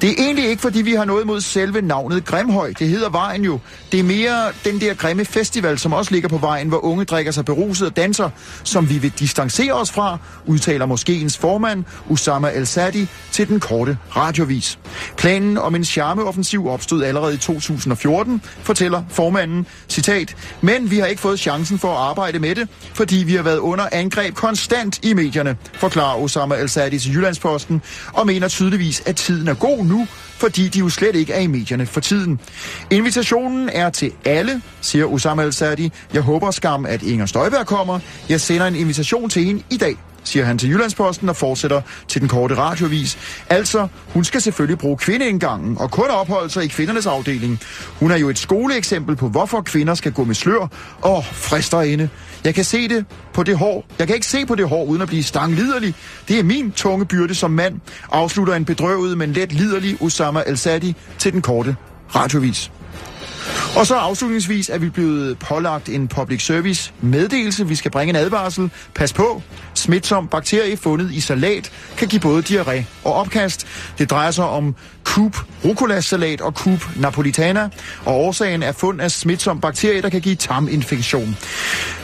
[0.00, 2.72] Det er egentlig ikke, fordi vi har noget mod selve navnet Grimhøj.
[2.78, 3.60] Det hedder vejen jo.
[3.92, 7.32] Det er mere den der grimme festival, som også ligger på vejen, hvor unge drikker
[7.32, 8.30] sig beruset og danser,
[8.64, 14.78] som vi vil distancere os fra, udtaler moskeens formand, Usama El-Sadi, til den korte radiovis.
[15.16, 21.22] Planen om en charmeoffensiv opstod allerede i 2014, fortæller formanden, citat, men vi har ikke
[21.22, 25.14] fået chancen for at arbejde med det, fordi vi har været under angreb konstant i
[25.14, 30.06] medierne, forklarer Osama Al-Sadi til Jyllandsposten, og mener tydeligvis, at tiden er god nu,
[30.40, 32.40] fordi de jo slet ikke er i medierne for tiden.
[32.90, 35.92] Invitationen er til alle, siger Osama Al-Sadi.
[36.14, 37.98] Jeg håber skam, at Inger Støjberg kommer.
[38.28, 42.20] Jeg sender en invitation til hende i dag siger han til Jyllandsposten og fortsætter til
[42.20, 43.18] den korte radiovis.
[43.48, 47.60] Altså, hun skal selvfølgelig bruge kvindeindgangen og kun opholde sig i kvindernes afdeling.
[48.00, 50.68] Hun er jo et skoleeksempel på, hvorfor kvinder skal gå med slør
[51.02, 52.08] og frister inde.
[52.44, 53.84] Jeg kan se det på det hår.
[53.98, 55.94] Jeg kan ikke se på det hår uden at blive stangliderlig.
[56.28, 57.80] Det er min tunge byrde som mand,
[58.12, 61.76] afslutter en bedrøvet, men let liderlig Osama Al-Sadi til den korte
[62.14, 62.70] radiovis.
[63.76, 67.68] Og så afslutningsvis er vi blevet pålagt en public service meddelelse.
[67.68, 68.70] Vi skal bringe en advarsel.
[68.94, 69.42] Pas på.
[69.74, 73.66] Smitsom bakterie fundet i salat kan give både diarré og opkast.
[73.98, 77.68] Det drejer sig om Coop rucola salat og Coop napolitana,
[78.04, 81.36] og årsagen er fund af smitsom bakterie, der kan give tarminfektion.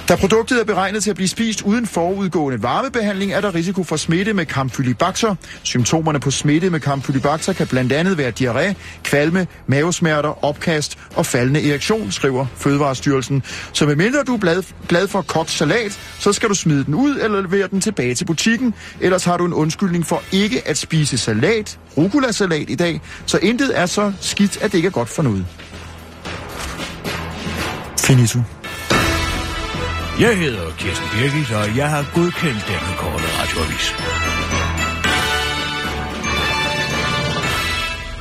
[0.08, 3.96] Da produktet er beregnet til at blive spist uden forudgående varmebehandling, er der risiko for
[3.96, 5.34] smitte med Campylobacter.
[5.62, 11.70] Symptomerne på smitte med Campylobacter kan blandt andet være diarré, kvalme, mavesmerter, opkast og faldende
[11.70, 13.42] erektion, skriver Fødevarestyrelsen.
[13.72, 17.16] Så medmindre du er glad, glad for kogt salat, så skal du smide den ud
[17.16, 18.74] eller levere den tilbage til butikken.
[19.00, 23.78] Ellers har du en undskyldning for ikke at spise salat, rucola-salat i dag, så intet
[23.78, 25.46] er så skidt, at det ikke er godt for noget.
[28.00, 28.40] Finito.
[30.20, 33.86] Jeg hedder Kirsten Birgit, og jeg har godkendt denne korte radioavis.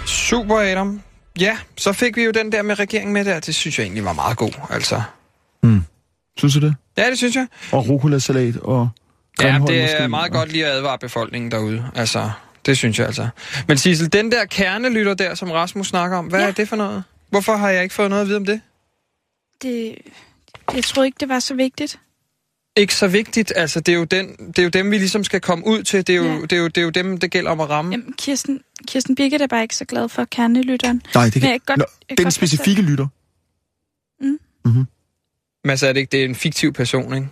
[0.08, 1.01] Super, Adam.
[1.39, 3.39] Ja, så fik vi jo den der med regeringen med der.
[3.39, 5.01] Det synes jeg egentlig var meget god, altså.
[5.63, 5.81] Mm.
[6.38, 6.75] Synes du det?
[6.97, 7.47] Ja, det synes jeg.
[7.71, 8.89] Og rucola-salat og
[9.41, 11.86] Ja, det måske, er meget godt lige at advare befolkningen derude.
[11.95, 12.29] Altså,
[12.65, 13.27] det synes jeg altså.
[13.67, 16.47] Men Sissel, den der kernelytter der, som Rasmus snakker om, hvad Ja.
[16.47, 17.03] er det for noget?
[17.29, 18.62] Hvorfor har jeg ikke fået noget at vide om det?
[19.62, 19.95] Det,
[20.73, 21.99] jeg troede ikke, det var så vigtigt.
[22.77, 23.53] Ikke så vigtigt.
[23.55, 26.07] Altså, det er jo, den, det er jo dem, vi ligesom skal komme ud til.
[26.07, 26.41] Det er jo, Ja.
[26.41, 27.91] det er jo, det er jo dem, det gælder om at ramme.
[27.91, 31.01] Jamen, Kirsten, Kirsten Birgit er bare ikke så glad for kernelytteren.
[31.15, 31.41] Nej, det kan...
[31.41, 33.07] Men jeg godt- Nå, jeg den godt specifikke lytter.
[35.67, 37.27] Men så er det ikke, det er en fiktiv person, ikke?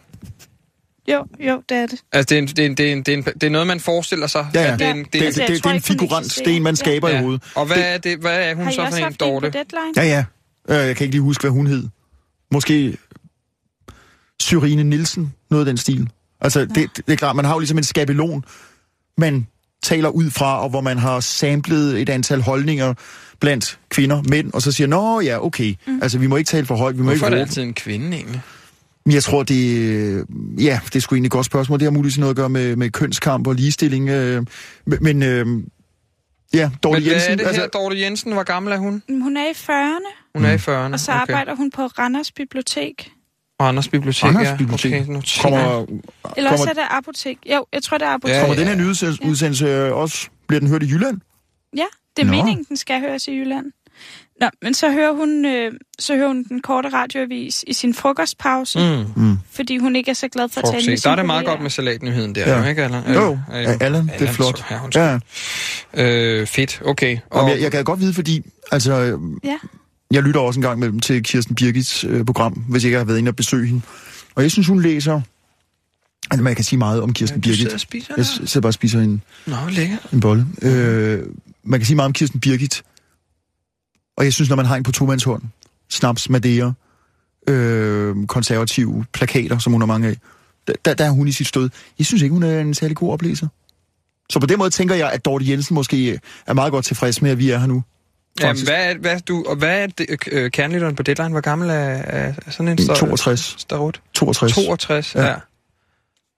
[1.08, 2.00] Jo, jo, det er det.
[2.12, 3.50] Altså, det er, en, det, er en, det, er en, det, er en, det er
[3.50, 4.48] noget, man forestiller sig.
[4.54, 4.74] Ja, ja.
[4.74, 6.26] At det er en, Det, det er, det, jeg det, det tror er en figurant.
[6.26, 6.46] eksisterer.
[6.46, 7.22] Det er en, man skaber i ja.
[7.22, 7.44] hovedet.
[7.56, 9.18] Og hvad er, det, hvad er hun Har I så også for en, haft en
[9.18, 9.50] på Dorte?
[9.52, 9.94] deadline?
[9.96, 10.26] Ja, ja.
[10.82, 11.88] Øh, Jeg kan ikke lige huske, hvad hun hed.
[12.52, 12.98] Måske
[14.54, 16.10] Syrine Nielsen, noget af den stil.
[16.42, 18.46] Altså, det, det, det er klart, man har jo ligesom en skabelon,
[19.18, 19.48] man
[19.84, 22.94] taler ud fra, og hvor man har samlet et antal holdninger
[23.40, 26.00] blandt kvinder, mænd, og så siger, nå ja, okay, mm.
[26.02, 27.50] altså vi må ikke tale for højt, vi må Hvorfor er ikke det råbe.
[27.50, 28.42] altid en kvinde, egentlig?
[29.06, 30.26] Men jeg tror, det,
[30.60, 31.80] ja, det er sgu egentlig et godt spørgsmål.
[31.80, 34.10] Det har muligvis noget at gøre med, med kønskamp og ligestilling.
[34.10, 34.46] Øh,
[34.86, 35.46] men øh,
[36.54, 37.32] ja, Dorte Men Jensen...
[37.32, 38.34] er det her, Dorte Jensen?
[38.34, 39.04] Hvor gammel er hun?
[39.08, 40.94] Men Hun er i 40'erne, Hun er i 40'erne.
[40.94, 43.12] og så arbejder hun på Randers Bibliotek.
[43.64, 44.56] Og Anders Bibliotek, Anders ja.
[44.58, 44.94] Bibliotek.
[44.94, 45.86] Okay, nu kommer,
[46.38, 47.38] Eller også kommer, er det apotek.
[47.54, 48.36] Jo, jeg tror, det er apotek.
[48.36, 50.28] Ja, kommer Ja, den her nyhedsudsendelse udsendelse øh, også...
[50.48, 51.18] Bliver den hørt i Jylland?
[51.78, 51.84] ja
[52.18, 52.32] det er Nå.
[52.32, 53.66] meningen, den skal høres i Jylland.
[54.42, 58.80] Nå, men så hører hun, øh, så hører hun den korte radioavis i sin frokostpause,
[59.16, 59.24] mm.
[59.24, 59.38] Mm.
[59.52, 60.98] fordi hun ikke er så glad for at tale med.
[60.98, 62.58] Der er det meget godt med salatnyheden der, Ja.
[62.64, 63.14] jo, ikke, Allan?
[63.14, 64.58] Jo, Øh, ja, Allan, det er flot.
[64.58, 65.20] så- Ja.
[65.98, 67.18] Ja, Øh, fedt, okay.
[67.30, 68.42] og jeg, jeg kan godt vide, fordi...
[68.72, 69.58] Altså, øh, Ja.
[70.14, 73.06] Jeg lytter også en gang imellem til Kirsten Birgits øh, program, hvis jeg ikke har
[73.06, 73.82] været inde og besøge hende.
[74.36, 75.22] Og jeg synes, hun læser...
[76.32, 77.82] Altså, man kan sige meget om Kirsten sidder Birgit.
[77.82, 78.46] spiser Jeg der?
[78.46, 80.08] sidder bare og spiser en, Nå, lækkert.
[80.14, 80.46] en bolle.
[80.62, 81.26] Øh,
[81.64, 82.84] man kan sige meget om Kirsten Birgit.
[84.18, 85.42] Og jeg synes, når man har en på tomandshånd,
[85.90, 86.74] snaps, Madeira,
[87.48, 90.18] øh, konservative plakater, som hun har mange af,
[90.86, 91.70] der, der er hun i sit stød.
[92.00, 93.48] Jeg synes ikke, hun er en særlig god oplæser.
[94.30, 97.32] Så på den måde tænker jeg, at Dorte Jensen måske er meget godt tilfreds med,
[97.32, 97.84] at vi er her nu.
[98.42, 101.30] Jamen, hvad er, hvad, du, og hvad er det, øh, kernelytteren på Deadline?
[101.30, 102.78] Hvor gammel er, er sådan en?
[102.78, 103.56] stå- 62.
[103.58, 104.02] Starut?
[104.14, 104.54] 62.
[104.56, 105.26] 62, Ja.
[105.26, 105.36] ja.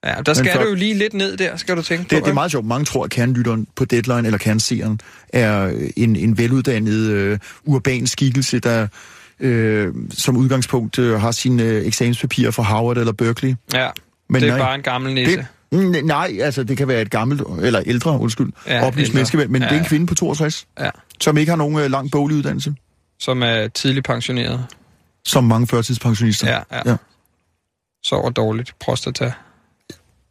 [0.06, 2.26] Ja, der skal for- du jo lige lidt ned der, skal du tænke Det, på.
[2.26, 2.66] det er meget sjovt.
[2.66, 5.00] Mange tror, at kernelytteren på Deadline eller kernseeren
[5.34, 8.88] er en, en veluddannet øh, urban skikkelse, der
[9.40, 13.56] øh, som udgangspunkt øh, har sine øh, eksamenspapirer fra Harvard eller Berkeley.
[13.74, 13.90] Ja,
[14.30, 15.38] Men det er nej, bare en gammel nisse.
[15.38, 19.38] det, mm, nej, altså det kan være et gammelt, eller ældre, undskyld, Ja, oplyst menneske,
[19.38, 20.90] men Ja, det er en kvinde på 62, Ja,
[21.22, 22.76] som ikke har nogen øh, lang boglig uddannelse,
[23.20, 24.66] som er tidligt pensioneret.
[25.26, 26.48] som mange førtidspensionister.
[26.50, 26.82] Ja, ja.
[26.92, 26.96] Ja.
[28.04, 28.74] Sover dårligt.
[28.80, 29.32] Prostata.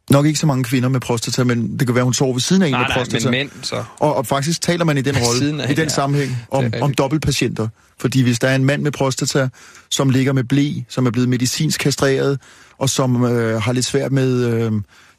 [0.09, 2.61] Nok ikke så mange kvinder med prostata, men det kan være, hun sover ved siden
[2.61, 3.25] af en Nej, med nej, prostata.
[3.25, 3.83] men mænd, så.
[3.99, 5.87] Og, og faktisk taler man i den rolle, i den ja.
[5.87, 7.67] sammenhæng, om, om dobbeltpatienter.
[7.99, 9.49] Fordi hvis der er en mand med prostata,
[9.89, 12.39] som ligger med blæ, som er blevet medicinsk kastreret,
[12.77, 14.71] og som øh, har lidt svært med øh,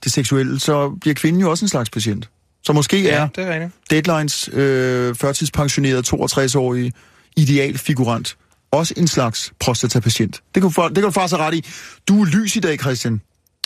[0.05, 2.29] det seksuelle, så bliver kvinden jo også en slags patient.
[2.65, 3.73] Så måske Ja, er det er rigtigt.
[3.91, 6.93] Deadlines øh, førtidspensioneret 62-årige
[7.37, 8.37] idealfigurant
[8.71, 10.35] også en slags prostatapatient.
[10.35, 11.65] Det kan, du for, det kan du faktisk ret i.
[12.09, 13.21] Du er lys i dag, Christian.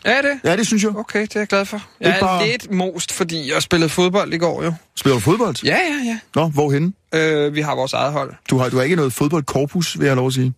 [0.04, 0.30] Er det?
[0.44, 0.96] Ja, det synes jeg.
[0.96, 1.82] Okay, det er jeg glad for.
[2.00, 4.74] Jeg er bare- lidt most, fordi jeg spillede fodbold i går jo.
[4.96, 5.56] Spiller du fodbold?
[5.64, 6.18] Ja, ja, ja.
[6.34, 6.94] Nå, hvorhen?
[7.14, 8.34] Øh, vi har vores eget hold.
[8.50, 10.52] Du har, du har ikke noget fodboldkorpus, vil jeg lov at sige.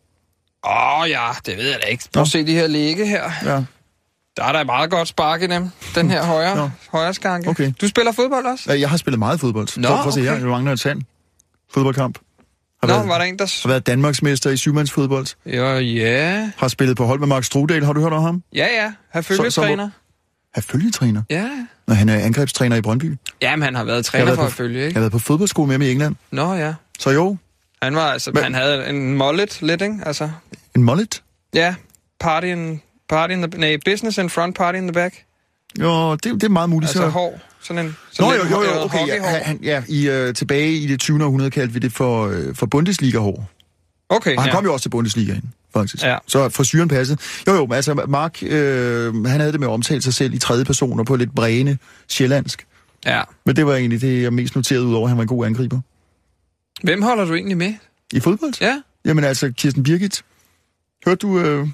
[0.67, 2.05] Åh oh, ja, det ved jeg da ikke.
[2.13, 3.31] Prøv at se de her ligge her.
[3.45, 3.63] Ja.
[4.37, 5.69] Der er da et meget godt spark i dem.
[5.95, 6.71] Den her højre, Nå.
[6.93, 7.49] højre skanke.
[7.49, 7.73] Okay.
[7.81, 8.73] Du spiller fodbold også?
[8.73, 9.81] Ja, Jeg har spillet meget fodbold.
[9.81, 10.41] Nå, Prøv, at se her, okay.
[10.41, 11.03] jeg mangler et tand.
[11.75, 12.19] Fodboldkamp.
[12.83, 13.59] Har, Nå, været, var der en, der...
[13.63, 15.27] har været Danmarksmester i syvmandsfodbold.
[15.47, 16.51] Jo, ja.
[16.57, 17.85] Har spillet på hold med Mark Strudal.
[17.85, 18.43] Har du hørt om ham?
[18.55, 18.93] Ja, ja.
[19.11, 19.91] Har følgetræner.
[20.55, 21.23] Er følgetræner.
[21.31, 21.49] Ja.
[21.87, 23.17] Når han er angrebstræner i Brøndby.
[23.43, 25.01] Jamen, han har været træner har for været at på- følge, Jeg har ikke?
[25.01, 26.17] været på fodboldskole med ham i England.
[26.31, 26.75] Nå, ja.
[26.99, 27.37] Så jo,
[27.83, 28.31] Han var altså...
[28.35, 29.99] Men- Han havde en mullet lidt, ikke?
[30.07, 30.31] Altså...
[30.77, 31.23] en mullet.
[31.55, 31.75] Ja.
[32.21, 32.81] Party in...
[33.09, 33.59] Party in the...
[33.61, 35.25] Nej, business in front, party in the back.
[35.81, 36.89] Jo, det, det er meget muligt.
[36.89, 37.09] Altså så...
[37.09, 37.41] hår.
[37.61, 37.87] Sådan en...
[37.87, 40.87] Nå, Sådan jo, lidt jo, jo, hår- okay, ja, han, ja i, øh, tilbage i
[40.87, 41.25] det 20.
[41.25, 43.51] århundrede kaldte vi det for, øh, for Bundesliga-hår.
[44.09, 44.55] Okay, Og han ja.
[44.57, 46.03] kom jo også til Bundesligaen, faktisk.
[46.03, 46.17] Ja.
[46.27, 47.19] Så frisyren passede.
[47.47, 50.39] Jo, jo, men altså Mark, øh, han havde det med at omtale sig selv i
[50.39, 52.67] tredje personer på lidt bræne sjællandsk.
[53.07, 53.23] Ja.
[53.47, 55.47] Men det var egentlig det, jeg mest noterede ud over, at han var en god
[55.47, 55.81] angriber.
[56.83, 57.75] Hvem holder du egentlig med?
[58.13, 58.55] I fodbold?
[58.61, 58.83] Ja.
[59.05, 60.25] Jamen altså, Kirsten Birgit.
[61.07, 61.39] Hørte du...
[61.41, 61.69] Øh,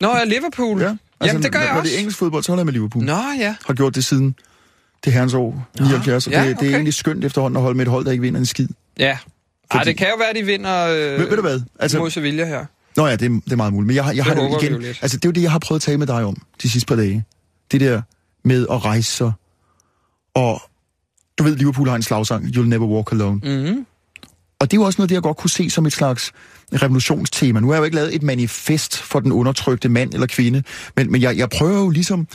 [0.00, 0.80] Nå, er Liverpool.
[0.80, 0.86] ja?
[0.88, 1.90] Altså, Jamen, det gør når, jeg når også.
[1.90, 3.04] det er engelsk fodbold, så holder jeg med Liverpool.
[3.04, 3.54] Nå, ja.
[3.66, 4.34] Har gjort det siden
[5.04, 7.86] det herrens år 79, og ja, det, det er egentlig skønt efterhånden at holde med
[7.86, 8.68] et hold, der ikke vinder en skid.
[8.98, 9.04] Ja.
[9.06, 9.18] Ej,
[9.72, 11.60] Fordi- det kan jo være, de vinder øh, Ved, ved du hvad?
[11.78, 12.64] altså, mod Sevilla her.
[12.96, 13.86] nå ja, det, er- det er meget muligt.
[13.86, 14.82] Men jeg, har- jeg har Det igen.
[14.84, 16.86] Altså, det er jo det, jeg har prøvet at tale med dig om de sidste
[16.86, 17.24] par dage.
[17.72, 18.02] Det der
[18.44, 19.32] med at rejse sig.
[20.34, 20.62] Og
[21.38, 23.40] du ved, Liverpool har en slagsang, You'll Never Walk Alone.
[23.44, 23.86] Mm-hmm.
[24.60, 26.32] Og det er jo også noget, det jeg godt kunne se som et slags
[26.72, 27.60] revolutionstema.
[27.60, 30.62] Nu har jeg jo ikke lavet et manifest for den undertrykte mand eller kvinde,
[30.96, 32.26] men, men jeg, jeg prøver jo ligesom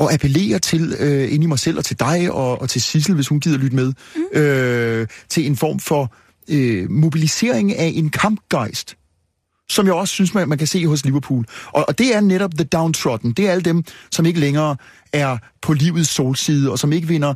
[0.00, 3.14] at appellere til, øh, ind i mig selv og til dig og, og til Sissel,
[3.14, 4.40] hvis hun gider lytte med, mm.
[4.40, 6.14] øh, til en form for
[6.48, 8.96] øh, mobilisering af en kampgejst,
[9.68, 11.44] som jeg også synes, man, man kan se hos Liverpool.
[11.66, 13.32] Og, og det er netop the downtrodden.
[13.32, 14.76] Det er alle dem, som ikke længere
[15.12, 17.34] er på livets solside, og som ikke vinder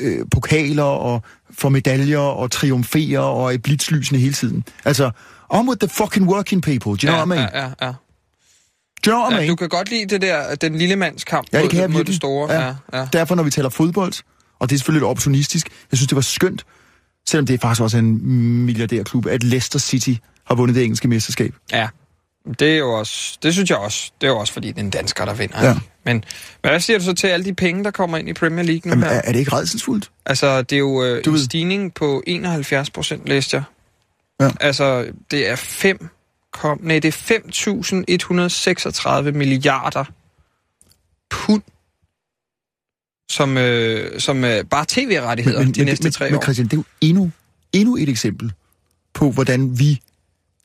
[0.00, 1.22] øh, pokaler og
[1.58, 4.64] får medaljer og triumferer og er i blitzlysene hele tiden.
[4.84, 5.10] Altså,
[5.48, 6.90] on with the fucking working people.
[6.90, 7.48] Do you know Ja, what I mean?
[7.54, 7.92] ja, ja, ja.
[9.06, 9.50] Do you know what I ja.
[9.50, 11.90] Du kan godt lide det der, den lille mands kamp Ja, det mod, kan jeg
[11.90, 12.52] mod det store.
[12.54, 12.74] Ja.
[12.92, 14.12] Ja, Derfor, når vi taler fodbold,
[14.58, 16.64] og det er selvfølgelig lidt opportunistisk, jeg synes, det var skønt,
[17.28, 18.26] selvom det er faktisk også en
[18.64, 20.14] milliardærklub, at Leicester City
[20.46, 21.54] har vundet det engelske mesterskab.
[21.72, 21.88] ja.
[22.58, 24.80] Det er jo også, det synes jeg også, det er jo også fordi, det er
[24.82, 25.64] en dansker, der vinder.
[25.66, 25.74] Ja.
[26.04, 26.24] Men
[26.60, 28.90] hvad siger du så til alle de penge, der kommer ind i Premier League nu
[28.90, 29.10] Jamen, her?
[29.10, 30.10] er, er det ikke redselsfuldt?
[30.26, 33.62] Altså, det er jo øh, Du en ved- stigning på 71 procent, læste jeg.
[34.40, 34.50] Ja.
[34.60, 36.08] Altså, det er 5,
[36.52, 37.12] kom, nej, det er
[39.24, 40.04] 5.136 milliarder
[41.30, 41.62] pund,
[43.30, 46.38] som, øh, som øh, bare tv-rettigheder de næste men, tre men, år.
[46.38, 47.30] Men Christian, det er jo endnu,
[47.72, 48.52] endnu et eksempel
[49.14, 50.00] på, hvordan vi,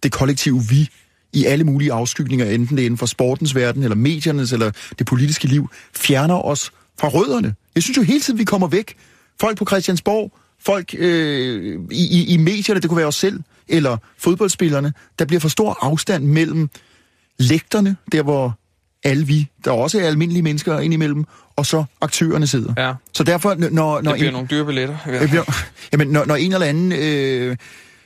[0.04, 0.90] det kollektive vi,
[1.36, 5.08] i alle mulige afskygninger, enten det er inden for sportens verden, eller mediernes, eller det
[5.08, 7.56] politiske liv, fjerner os fra rødderne.
[7.76, 8.96] Jeg synes jo hele tiden, vi kommer væk.
[9.42, 13.98] Folk på Christiansborg, folk øh, i, i, i medierne, det kunne være os selv, eller
[14.18, 16.70] fodboldspillerne, der bliver for stor afstand mellem
[17.40, 18.58] lægterne, der hvor
[19.04, 22.74] alle vi, der også er almindelige mennesker indimellem, og så aktørerne sidder.
[22.78, 24.98] Ja, Så derfor, når, når det bliver en, nogle dyre billetter.
[25.06, 25.28] fald.
[25.30, 25.44] bliver,
[25.94, 27.58] jamen, når, når en eller anden øh,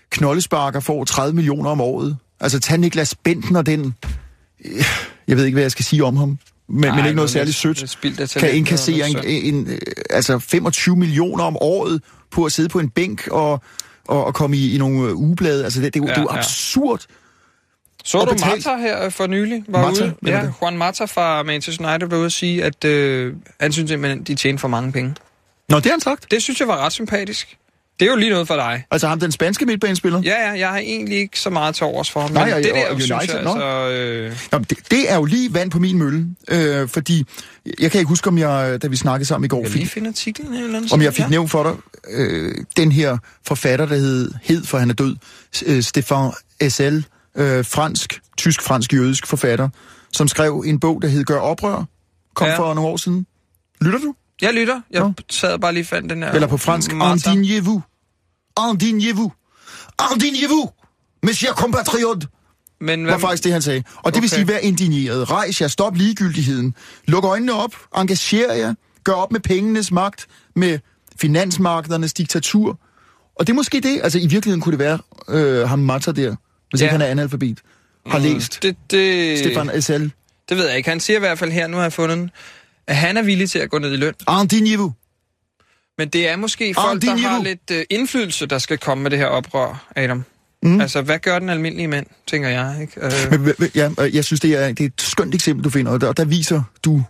[0.10, 3.95] knoldesparker får 30 millioner om året, altså tag Niklas Bentner den,
[4.65, 4.84] øh,
[5.28, 6.38] jeg ved ikke, hvad jeg skal sige om ham,
[6.69, 7.97] men, Nej, men ikke noget særligt sødt,
[8.39, 9.78] kan indkassere og en, en, øh,
[10.10, 13.62] altså 25 millioner om året på at sidde på en bænk og,
[14.08, 15.63] og, og komme i, i nogle øh, ugeblade.
[15.63, 16.38] Altså, det, det, er jo- Ja, det er jo ja.
[16.38, 17.02] absurd.
[18.04, 19.63] Så Og du betalt- Mata her øh, for nylig?
[19.67, 20.04] Var Mata?
[20.04, 20.15] ude?
[20.25, 20.54] Ja, det?
[20.62, 24.36] Juan Mata fra Manchester United var ude at sige, at øh, han synes simpelthen, de
[24.36, 25.15] tjener for mange penge.
[25.69, 26.32] Nå, det har han sagt.
[26.32, 27.58] Det synes jeg var ret sympatisk.
[28.00, 28.84] Det er jo lige noget for dig.
[28.92, 30.22] Altså ham, den spanske midtbanespiller.
[30.22, 32.32] Ja, ja, jeg har egentlig ikke så meget til overs for ham.
[32.32, 33.90] Nej, men og- det der, United, synes jeg, altså...
[33.90, 37.26] Øh, Nå, men det, det er jo lige vand på min mølle, øh, fordi
[37.80, 40.08] jeg kan ikke huske, om jeg, da vi snakkede sammen i går, jeg fik, finde
[40.08, 40.94] artiklen eller andet.
[40.94, 41.30] om jeg fik ja.
[41.30, 41.74] nævnt for dig,
[42.12, 45.16] øh, den her forfatter, der hed, hed for han er død,
[45.66, 46.32] øh, Stefan
[46.70, 47.04] S.L.,
[47.36, 49.70] øh, fransk, tysk-fransk jødisk forfatter,
[50.14, 51.84] som skrev en bog, der hed Gør oprør,
[52.36, 52.58] kom Ja.
[52.60, 53.26] for nogle år siden.
[53.82, 54.14] Lytter du?
[54.42, 54.82] Jeg lytter.
[54.92, 55.14] Jeg Nå.
[55.30, 56.32] sad bare lige fandt den her...
[56.32, 56.92] Eller på fransk.
[56.94, 57.82] Indignez-vous.
[58.72, 59.32] Indignez-vous.
[60.13, 60.69] Indignez-vous,
[61.24, 62.28] monsieur compatriote.
[62.82, 63.84] Men var hvad, faktisk det, han sagde.
[63.95, 64.36] Og det vil Okay.
[64.38, 65.32] sige, vær indigneret.
[65.32, 66.76] Rejs jer, stop ligegyldigheden.
[67.08, 70.80] Luk øjnene op, engager jer, gør op med pengenes magt, med
[71.22, 72.80] finansmarkedernes diktatur.
[73.36, 76.36] Og det er måske det, altså i virkeligheden kunne det være øh, ham Mata der,
[76.69, 76.86] hvis Ja.
[76.86, 77.60] ikke han er analfabet,
[78.08, 80.12] har læst det, det, Stefan Essel.
[80.50, 80.89] det ved jeg ikke.
[80.89, 82.32] Han siger i hvert fald her, nu har jeg fundet den,
[82.88, 84.13] at han er villig til at gå ned i løn.
[84.30, 84.99] Indignez-vous.
[86.00, 87.44] Men det er måske folk, er der har niveau.
[87.44, 90.24] lidt øh, indflydelse, der skal komme med det her oprør, Adam.
[90.64, 90.82] Mm.
[90.82, 93.06] Altså, hvad gør den almindelige mand, tænker jeg, ikke?
[93.06, 95.92] Øh, Men, men, Ja, jeg synes, det er, det er et skønt eksempel, du finder,
[95.92, 97.04] og der, der viser du,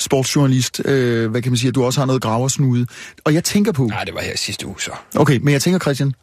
[0.00, 2.86] sportsjournalist, øh, hvad kan man sige, at du også har noget graversnude.
[3.24, 3.86] Og jeg tænker på...
[3.86, 4.90] nej, det var her sidste uge, så.
[5.14, 6.14] Okay, men jeg tænker, Christian,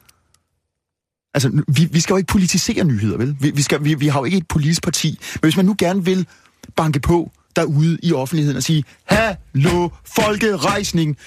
[1.34, 3.36] altså, vi, vi skal jo ikke politisere nyheder, vel?
[3.40, 5.20] Vi, vi, skal, vi, vi har jo ikke et politisk parti.
[5.34, 6.28] Men hvis man nu gerne vil
[6.76, 11.18] banke på derude i offentligheden og sige, hallo, folkerejsning,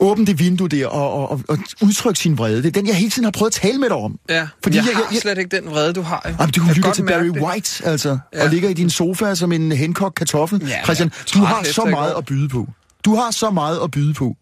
[0.00, 2.56] åbn det vindue der og, og, og, og udtryk sin vrede.
[2.62, 4.18] Det er den, jeg hele tiden har prøvet at tale med dig om.
[4.28, 6.22] Ja, Fordi jeg, jeg- jeg, jeg- har slet ikke den vrede, du har.
[6.28, 6.34] Jo.
[6.40, 7.42] Jamen, du Jeg lytter til Barry det.
[7.42, 8.44] White, altså, Ja.
[8.44, 10.68] og ligger i din sofa som en henkogt kartoffel.
[10.68, 12.68] Ja, Christian, du har så meget at byde på.
[13.04, 14.36] Du har så meget at byde på.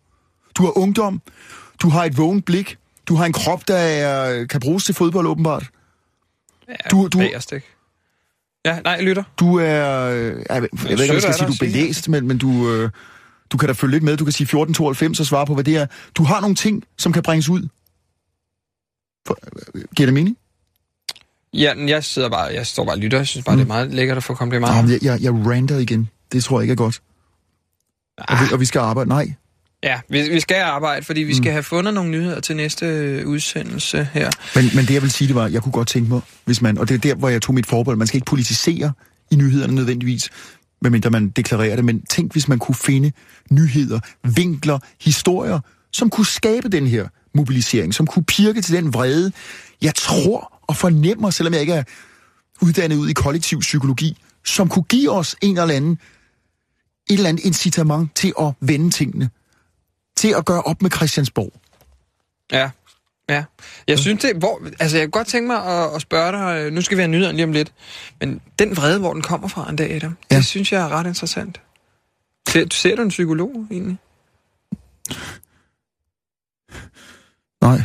[0.59, 1.23] Du har ungdom,
[1.83, 2.77] du har et vågent blik,
[3.09, 5.65] du har en krop, der er, kan bruges til fodbold åbenbart.
[6.69, 7.67] Ja, Du- du- bagerst, ikke?
[8.65, 9.23] Ja, nej, jeg lytter.
[9.41, 12.09] Du er, øh, jeg, ved- jeg ved ikke, om jeg skal sige, du er belæst,
[12.09, 12.91] men, men du, øh,
[13.53, 14.17] du kan da følge lidt med.
[14.17, 15.87] Du kan sige 1492 og svare på, hvad det er.
[16.15, 17.69] Du har nogle ting, som kan bringes ud.
[19.27, 19.38] For,
[19.75, 20.37] øh, giver det mening?
[21.55, 23.19] Ja, jeg sidder bare, jeg står bare og lytter.
[23.19, 23.59] Jeg synes bare, mm.
[23.59, 24.75] det er meget lækkert at få komplimenter.
[24.75, 26.09] Ah, jeg, jeg, jeg ranter igen.
[26.33, 27.03] Det tror jeg ikke er godt.
[28.19, 29.09] Og vi, og vi skal arbejde.
[29.09, 29.33] Nej,
[29.85, 31.37] Ja, vi, vi skal arbejde, fordi vi Mm.
[31.43, 34.31] skal have fundet nogle nyheder til næste øh, udsendelse her.
[34.55, 36.79] Men, men det jeg vil sige, det var, jeg kunne godt tænke mig, hvis man,
[36.79, 38.93] og det er der, hvor jeg tog mit forbehold, man skal ikke politisere
[39.31, 40.31] i nyhederne nødvendigvis,
[40.83, 43.12] medmindre man deklarerer det, men tænk, hvis man kunne finde
[43.51, 44.01] nyheder,
[44.37, 45.61] vinkler, historier,
[45.92, 49.33] som kunne skabe den her mobilisering, som kunne pirke til den vrede,
[49.83, 51.85] jeg tror og fornemmer, selvom jeg ikke er
[52.62, 55.92] uddannet ud i kollektiv psykologi, som kunne give os en eller anden,
[57.11, 59.31] et eller andet incitament til at vende tingene,
[60.16, 61.53] til at gøre op med Christiansborg.
[62.53, 62.71] Ja,
[63.35, 63.45] ja.
[63.88, 66.73] Jeg synes det, hvor, altså jeg kunne godt tænke mig at, at spørge dig, øh,
[66.73, 67.73] nu skal vi have nyheder lige om lidt,
[68.21, 70.37] men den vrede, hvor den kommer fra en dag, Adam, Ja.
[70.37, 71.61] det synes jeg er ret interessant.
[72.49, 73.99] Ser, ser du en psykolog egentlig?
[77.62, 77.83] Nej.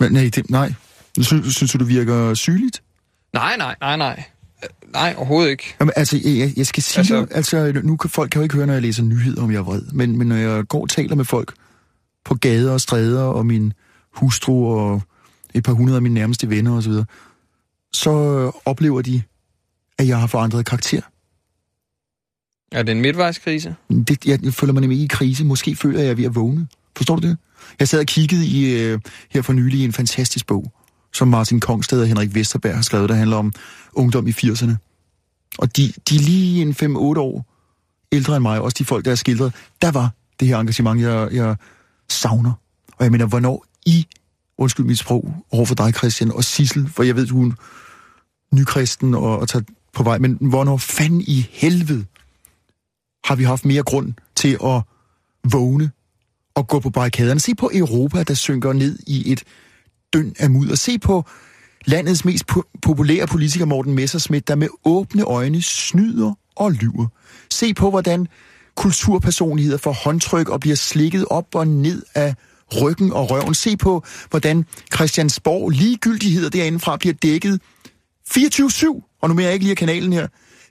[0.00, 0.72] Men, nej, det, nej.
[1.20, 2.82] Synes, synes du, det virker sygeligt?
[3.32, 4.22] Nej, nej, nej, nej.
[4.92, 5.74] Nej, overhovedet ikke.
[5.80, 8.54] Jamen, altså, jeg, jeg skal sige Altså- altså, altså, nu kan folk kan jo ikke
[8.54, 9.82] høre, når jeg læser nyheder, om jeg er vred.
[9.92, 11.54] Men, men når jeg går og taler med folk
[12.24, 13.72] på gader og stræder, og min
[14.14, 15.02] hustru og
[15.54, 17.04] et par hundrede af mine nærmeste venner osv., så,
[17.92, 19.22] så øh, oplever de,
[19.98, 21.00] at jeg har forandret karakter.
[22.72, 23.74] Er det en midtvejskrise?
[23.90, 25.44] Det, jeg, føler mig nemlig i krise.
[25.44, 26.68] Måske føler jeg, at jeg er ved at vågne.
[26.96, 27.38] Forstår du det?
[27.78, 29.00] Jeg sad og kiggede i, øh,
[29.30, 30.72] her for nylig i en fantastisk bog,
[31.12, 33.52] som Martin Kongsted og Henrik Vesterberg har skrevet, der handler om
[33.92, 34.72] ungdom i 80'erne.
[35.58, 37.46] Og de, de er lige en 5-8 år
[38.12, 41.28] ældre end mig, også de folk, der er skildret, der var det her engagement, jeg,
[41.32, 41.56] jeg
[42.08, 42.52] savner.
[42.96, 44.06] Og jeg mener, hvornår i,
[44.58, 47.54] undskyld mit sprog, over for dig, Christian, og Sissel, for jeg ved, du er en
[48.54, 52.04] nykristen og, og tager på vej, men hvornår fanden i helvede
[53.24, 54.82] har vi haft mere grund til at
[55.52, 55.90] vågne
[56.54, 57.40] og gå på barrikaderne.
[57.40, 59.44] Se på Europa, der synker ned i et
[60.12, 60.74] døn af mudder.
[60.74, 61.24] Se på
[61.84, 67.06] landets mest po- populære politiker, Morten Messerschmidt, der med åbne øjne snyder og lyver.
[67.50, 68.26] Se på, hvordan
[68.76, 72.34] kulturpersonligheder får håndtryk og bliver slikket op og ned af
[72.82, 73.54] ryggen og røven.
[73.54, 77.60] Se på, hvordan Christiansborg ligegyldigheder derindefra bliver dækket
[78.30, 80.26] 24-7, og nu mener jeg ikke lige af kanalen her,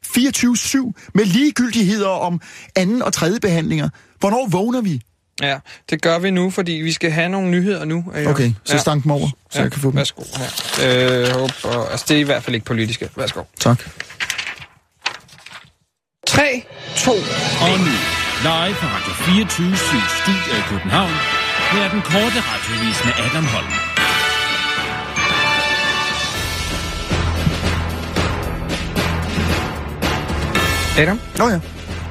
[0.06, 2.42] 24-7 med ligegyldigheder om
[2.76, 3.90] anden og tredje behandlinger.
[4.20, 5.02] Hvornår vågner vi?
[5.42, 8.06] Ja, det gør vi nu, fordi vi skal have nogle nyheder nu.
[8.14, 8.32] Adam.
[8.32, 9.98] Okay, så stank dem over, så jeg kan få dem.
[9.98, 11.22] Værsgo her.
[11.22, 13.10] Øh, håber, altså, det er i hvert fald ikke politiske.
[13.16, 13.44] Værsgo.
[13.60, 13.84] Tak.
[16.28, 16.64] 3,
[16.98, 17.86] 2, Og nu,
[18.42, 21.12] live fra Radio 24 Studio i København,
[21.74, 23.74] her er den korte radiovis med Adam Holm.
[30.98, 31.20] Adam?
[31.38, 31.60] Nå ja.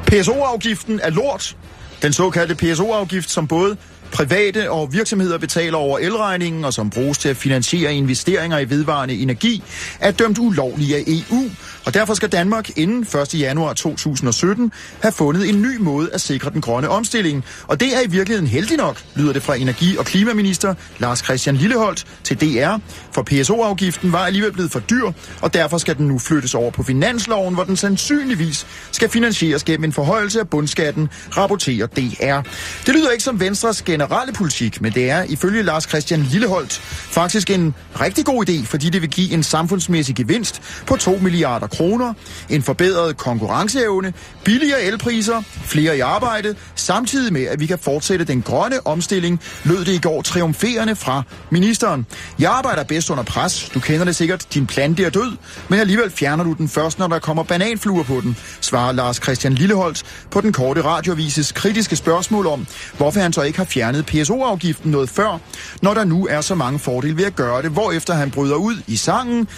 [0.06, 1.56] PSO-afgiften er lort.
[2.02, 3.76] Den såkaldte PSO-afgift, som både
[4.12, 9.14] private og virksomheder betaler over elregningen, og som bruges til at finansiere investeringer i vedvarende
[9.14, 9.62] energi,
[10.00, 11.50] er dømt ulovlig af EU.
[11.84, 13.40] Og derfor skal Danmark inden 1.
[13.40, 14.72] januar 2017
[15.02, 17.44] have fundet en ny måde at sikre den grønne omstilling.
[17.66, 21.56] Og det er i virkeligheden heldig nok, lyder det fra energi- og klimaminister Lars Christian
[21.56, 22.76] Lilleholdt til DR.
[23.12, 26.82] For PSO-afgiften var alligevel blevet for dyr, og derfor skal den nu flyttes over på
[26.82, 32.48] finansloven, hvor den sandsynligvis skal finansieres gennem en forhøjelse af bundskatten, rapporterer DR.
[32.86, 36.72] Det lyder ikke som Venstres generelle generelle politik, men det er ifølge Lars Christian Lilleholdt
[37.10, 41.66] faktisk en rigtig god idé, fordi det vil give en samfundsmæssig gevinst på 2 milliarder
[41.66, 42.14] kroner,
[42.50, 44.12] en forbedret konkurrenceevne,
[44.44, 49.84] billigere elpriser, flere i arbejde, samtidig med, at vi kan fortsætte den grønne omstilling, lød
[49.84, 52.06] det i går triumferende fra ministeren.
[52.38, 53.70] Jeg arbejder bedst under pres.
[53.74, 54.46] Du kender det sikkert.
[54.54, 55.36] Din plante er død,
[55.68, 59.54] men alligevel fjerner du den først, når der kommer bananfluer på den, svarer Lars Christian
[59.54, 64.90] Lilleholdt på den korte radiovises kritiske spørgsmål om, hvorfor han så ikke har fjernet PSO-afgiften
[64.90, 65.38] noget før,
[65.82, 68.76] når der nu er så mange fordele ved at gøre det, hvorefter han bryder ud
[68.86, 69.48] i sangen.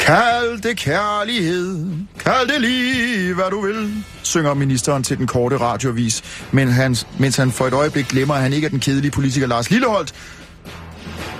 [0.00, 1.86] Kald det kærlighed,
[2.18, 6.22] kald det lige, hvad du vil, synger ministeren til den korte radiovis,
[6.52, 9.46] men han, mens han for et øjeblik glemmer, at han ikke er den kedelige politiker
[9.46, 10.14] Lars Lilleholdt.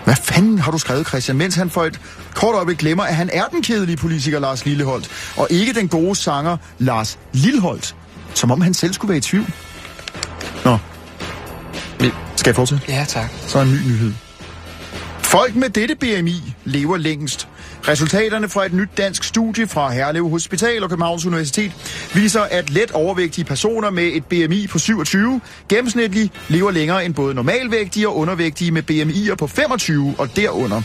[0.04, 1.36] Hvad fanden har du skrevet, Christian?
[1.36, 2.00] Mens han for et
[2.34, 6.16] kort øjeblik glemmer, at han er den kedelige politiker Lars Lilleholdt, og ikke den gode
[6.16, 7.96] sanger Lars Lilleholdt,
[8.34, 9.52] som om han selv skulle være i tvivl.
[10.64, 10.78] Nå.
[12.36, 12.84] Skal jeg fortsætte?
[12.88, 13.30] Ja, tak.
[13.46, 14.12] Så en ny nyhed.
[15.22, 17.48] Folk med dette BMI lever længst.
[17.88, 21.72] Resultaterne fra et nyt dansk studie fra Herlev Hospital og Københavns Universitet
[22.14, 27.34] viser, at let overvægtige personer med et BMI på 27 gennemsnitligt lever længere end både
[27.34, 30.82] normalvægtige og undervægtige med BMI'er på 25 og derunder.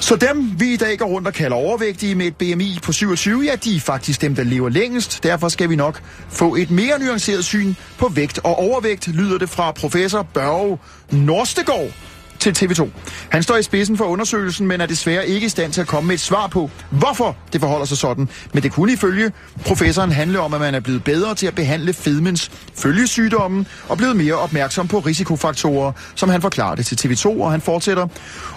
[0.00, 3.42] Så dem, vi i dag går rundt og kalder overvægtige med et BMI på 27,
[3.44, 5.22] ja, de er faktisk dem, der lever længst.
[5.22, 9.48] Derfor skal vi nok få et mere nuanceret syn på vægt og overvægt, lyder det
[9.48, 10.78] fra professor Børge
[11.10, 11.90] Norstegård
[12.38, 12.88] til TV2.
[13.28, 16.06] Han står i spidsen for undersøgelsen, men er desværre ikke i stand til at komme
[16.08, 18.28] med et svar på, hvorfor det forholder sig sådan.
[18.52, 19.32] Men det kunne ifølge
[19.64, 24.16] professoren handle om, at man er blevet bedre til at behandle fedmens følgesygdommen og blevet
[24.16, 28.08] mere opmærksom på risikofaktorer, som han forklarer det til TV2, og han fortsætter.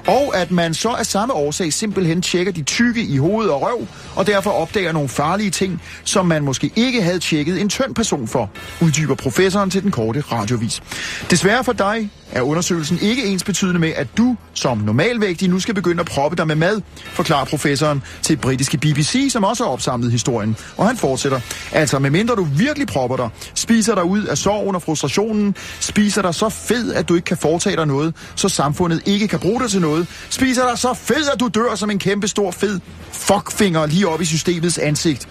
[0.07, 3.87] Og at man så af samme årsag simpelthen tjekker de tykke i hoved og røv,
[4.15, 8.27] og derfor opdager nogle farlige ting, som man måske ikke havde tjekket en tynd person
[8.27, 8.49] for,
[8.81, 10.81] uddyber professoren til den korte radiovis.
[11.29, 15.99] Desværre for dig er undersøgelsen ikke ensbetydende med, at du som normalvægtig nu skal begynde
[15.99, 20.55] at proppe dig med mad, forklarer professoren til britiske BBC, som også har opsamlet historien.
[20.77, 21.39] Og han fortsætter.
[21.71, 26.35] Altså, medmindre du virkelig propper dig, spiser dig ud af sorgen og frustrationen, spiser dig
[26.35, 29.69] så fed, at du ikke kan foretage dig noget, så samfundet ikke kan bruge dig
[29.69, 32.79] til noget, spiser dig så fed, at du dør som en kæmpe stor fed
[33.11, 35.27] fuckfinger lige op i systemets ansigt,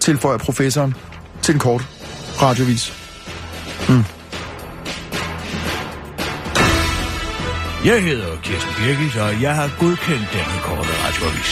[0.00, 0.94] tilføjer professoren
[1.42, 1.86] til en kort
[2.42, 2.92] radiovis.
[3.88, 4.21] Mm.
[7.84, 11.50] Jeg hedder Kirsten Birgit, og jeg har godkendt denne korte radioavis.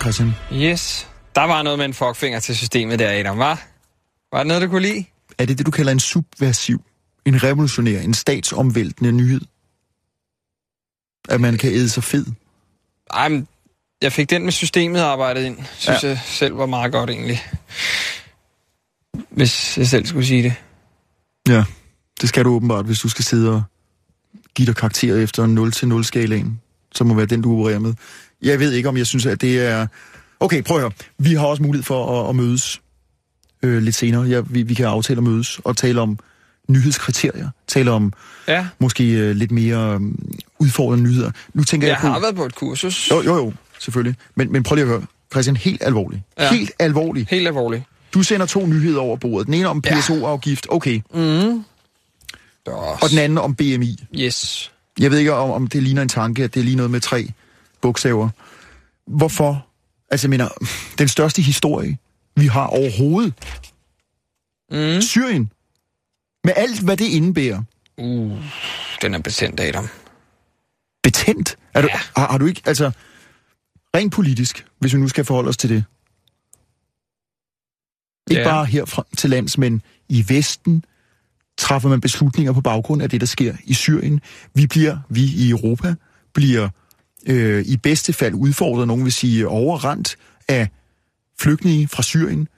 [0.00, 0.32] Christian.
[0.52, 1.08] Yes.
[1.34, 3.66] Der var noget med en fuckfinger til systemet der, Adam, var?
[4.32, 5.04] Var det noget, du kunne lide?
[5.38, 6.84] Er det det, du kalder en subversiv,
[7.24, 9.40] en revolutionær, en statsomvæltende nyhed?
[11.28, 12.26] At man kan æde sig fed?
[13.10, 13.48] Ej, men
[14.02, 15.58] jeg fik den med systemet arbejdet ind.
[15.78, 16.08] Synes ja.
[16.08, 17.42] jeg selv var meget godt, egentlig.
[19.30, 20.54] Hvis jeg selv skulle sige det.
[21.48, 21.64] Ja,
[22.20, 23.62] det skal du åbenbart, hvis du skal sidde og
[24.54, 26.60] give dig karakter efter en 0-0-skalaen,
[26.94, 27.94] som må være den, du opererer med.
[28.42, 29.86] Jeg ved ikke, om jeg synes, at det er...
[30.40, 30.92] Okay, prøv at høre.
[31.18, 32.80] Vi har også mulighed for at, at mødes
[33.62, 34.22] øh, lidt senere.
[34.22, 36.18] Ja, vi, vi kan aftale at mødes og tale om
[36.68, 37.50] nyhedskriterier.
[37.66, 38.12] Tale om
[38.48, 40.00] Ja, måske øh, lidt mere øh,
[40.58, 41.30] udfordrende nyheder.
[41.54, 42.06] Nu tænker jeg, jeg på...
[42.06, 43.10] har været på et kursus.
[43.10, 44.16] Jo, jo, jo, selvfølgelig.
[44.34, 45.02] Men, men prøv lige at høre.
[45.32, 46.22] Christian, helt alvorligt.
[46.38, 46.52] Ja.
[46.52, 47.30] Helt alvorligt.
[47.30, 47.82] Helt alvorligt.
[48.14, 49.46] Du sender to nyheder over bordet.
[49.46, 49.82] Den ene om.
[49.82, 51.00] PSO-afgift, okay.
[51.14, 51.64] Mm.
[52.72, 54.04] Og den anden om BMI.
[54.14, 54.72] Yes.
[54.98, 57.00] Jeg ved ikke, om, om det ligner en tanke, at det er lige noget med
[57.00, 57.32] tre
[57.80, 58.28] bogstaver.
[59.06, 59.66] Hvorfor?
[60.10, 60.48] Altså, jeg mener,
[60.98, 61.98] den største historie,
[62.36, 63.34] vi har overhovedet.
[64.70, 65.00] Mm.
[65.02, 65.50] Syrien.
[66.44, 67.62] Med alt, hvad det indebærer.
[67.98, 68.38] Uh,
[69.02, 69.88] den er betændt, Adam.
[71.02, 71.56] Betændt.
[71.74, 71.98] Er du, Ja.
[72.16, 72.90] har, har du ikke, altså,
[73.96, 75.84] rent politisk, hvis vi nu skal forholde os til det.
[78.30, 78.48] Ikke Ja.
[78.48, 80.84] bare her fra, til lands, men i Vesten
[81.58, 84.20] træffer man beslutninger på baggrund af det, der sker i Syrien.
[84.54, 85.94] Vi bliver, vi i Europa,
[86.34, 86.68] bliver
[87.26, 90.16] øh, i bedste fald udfordret, nogen vil sige overrendt
[90.48, 90.68] af
[91.38, 92.48] flygtninge fra Syrien.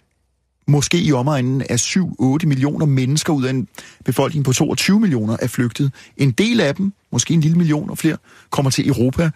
[0.66, 3.68] Måske i omegnen af 7-8 millioner mennesker ud af en
[4.04, 5.92] befolkning på 22 millioner er flygtet.
[6.16, 8.16] En del af dem, måske en lille million og flere,
[8.50, 9.30] kommer til Europa,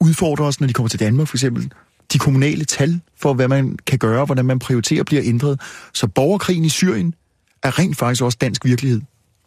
[0.00, 1.72] udfordrer os, når de kommer til Danmark for eksempel.
[2.12, 5.60] De kommunale tal for, hvad man kan gøre, hvordan man prioriterer, bliver ændret.
[5.92, 7.14] Så borgerkrigen i Syrien
[7.62, 9.00] er rent faktisk også dansk virkelighed.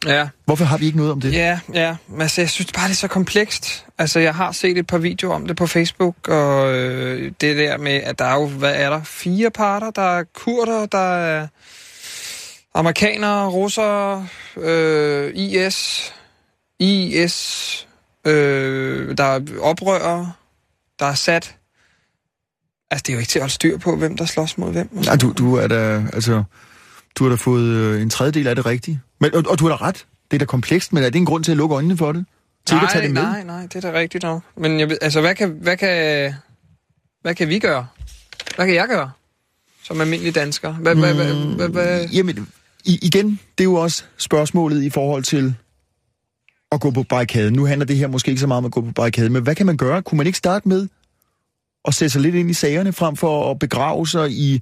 [0.06, 1.34] Ja, Hvorfor har vi ikke noget om det?
[1.34, 1.96] ja, ja.
[2.20, 3.86] Altså, jeg synes bare, det er så komplekst.
[3.98, 7.78] Altså, jeg har set et par videoer om det på Facebook, og øh, det der
[7.78, 9.92] med, at der er jo, hvad er der, fire parter?
[9.92, 11.48] Der er kurder, der er
[12.74, 16.14] amerikanere, russere, øh, IS,
[16.80, 17.88] IS,
[18.26, 20.32] øh, der er oprørere,
[21.00, 21.56] der er sat.
[22.92, 24.90] Altså, det er jo ikke til at holde styr på, hvem der slås mod hvem.
[24.92, 26.44] Nej, du, du er da, altså,
[27.16, 29.02] Du har da fået øh, en tredjedel af det rigtige.
[29.20, 30.06] Men, og, og du har da ret.
[30.32, 32.26] Det er da komplekst, men er det en grund til at lukke øjnene for det?
[32.66, 33.22] Til ikke at tage det med?
[33.22, 34.44] nej, nej, det er da rigtigt nok.
[34.58, 36.34] Men jeg, altså, hvad kan, hvad, kan,
[37.22, 37.88] hvad kan vi gøre?
[38.56, 39.12] Hvad kan jeg gøre?
[39.84, 40.74] Som almindelig dansker?
[40.74, 42.08] Hvad, hvad, hvad, hvad, hvad?
[42.08, 42.48] Jamen,
[42.86, 45.56] i, igen, det er jo også spørgsmålet i forhold til
[46.72, 47.54] at gå på barrikaden.
[47.54, 49.56] Nu handler det her måske ikke så meget om at gå på barrikaden, men hvad
[49.56, 50.02] kan man gøre?
[50.02, 50.88] Kunne man ikke starte med
[51.86, 54.62] at sætte sig lidt ind i sagerne, frem for at begrave sig i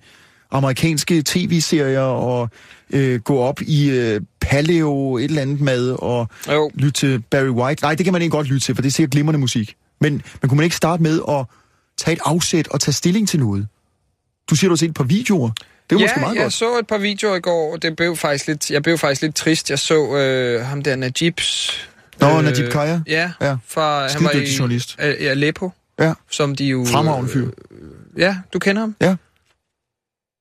[0.53, 2.49] amerikanske tv-serier og
[2.89, 6.71] øh, gå op i øh, paleo et eller andet mad og Jo.
[6.75, 7.83] lytte til Barry White?
[7.83, 9.75] Nej, det kan man ikke godt lytte til, for det er sikkert glimrende musik.
[10.01, 11.45] Men, men kunne man ikke starte med at
[11.97, 13.67] tage et afsæt og tage stilling til noget?
[14.49, 15.49] Du siger, du har set et par videoer.
[15.49, 16.53] Det er jo ja, måske meget jeg godt.
[16.53, 19.35] så et par videoer i går, og det blev faktisk lidt, jeg blev faktisk lidt
[19.35, 19.69] trist.
[19.69, 21.71] Jeg så øh, ham der Najibs...
[22.19, 22.99] Nå, Najib Kaya?
[23.07, 23.55] Ja, Ja.
[23.67, 24.95] fra, han var i journalist.
[25.01, 26.85] øh, i Aleppo, Ja, som de jo...
[26.85, 27.49] fremragende fyr.
[28.17, 28.95] Ja, du kender ham?
[29.01, 29.15] Ja.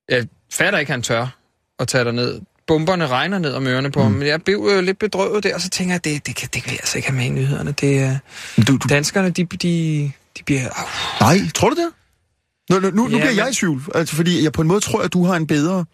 [0.09, 1.27] Jeg fatter ikke, han tør
[1.79, 2.41] at tage dig ned.
[2.67, 5.61] Bomberne regner ned om ørerne på ham, men jeg blev øh, lidt bedrøvet der, og
[5.61, 7.73] så tænker jeg, det, det, kan, det kan vi altså ikke have med i nyhederne.
[7.73, 8.19] Det, er
[8.57, 10.69] Du, du, danskerne, de, de, de bliver...
[10.77, 10.87] Au.
[11.21, 11.91] nej, tror du det?
[12.71, 14.69] Nu, nu, nu, nu Ja, bliver jeg men- i tvivl, altså, fordi jeg på en
[14.69, 15.85] måde tror, at du har en bedre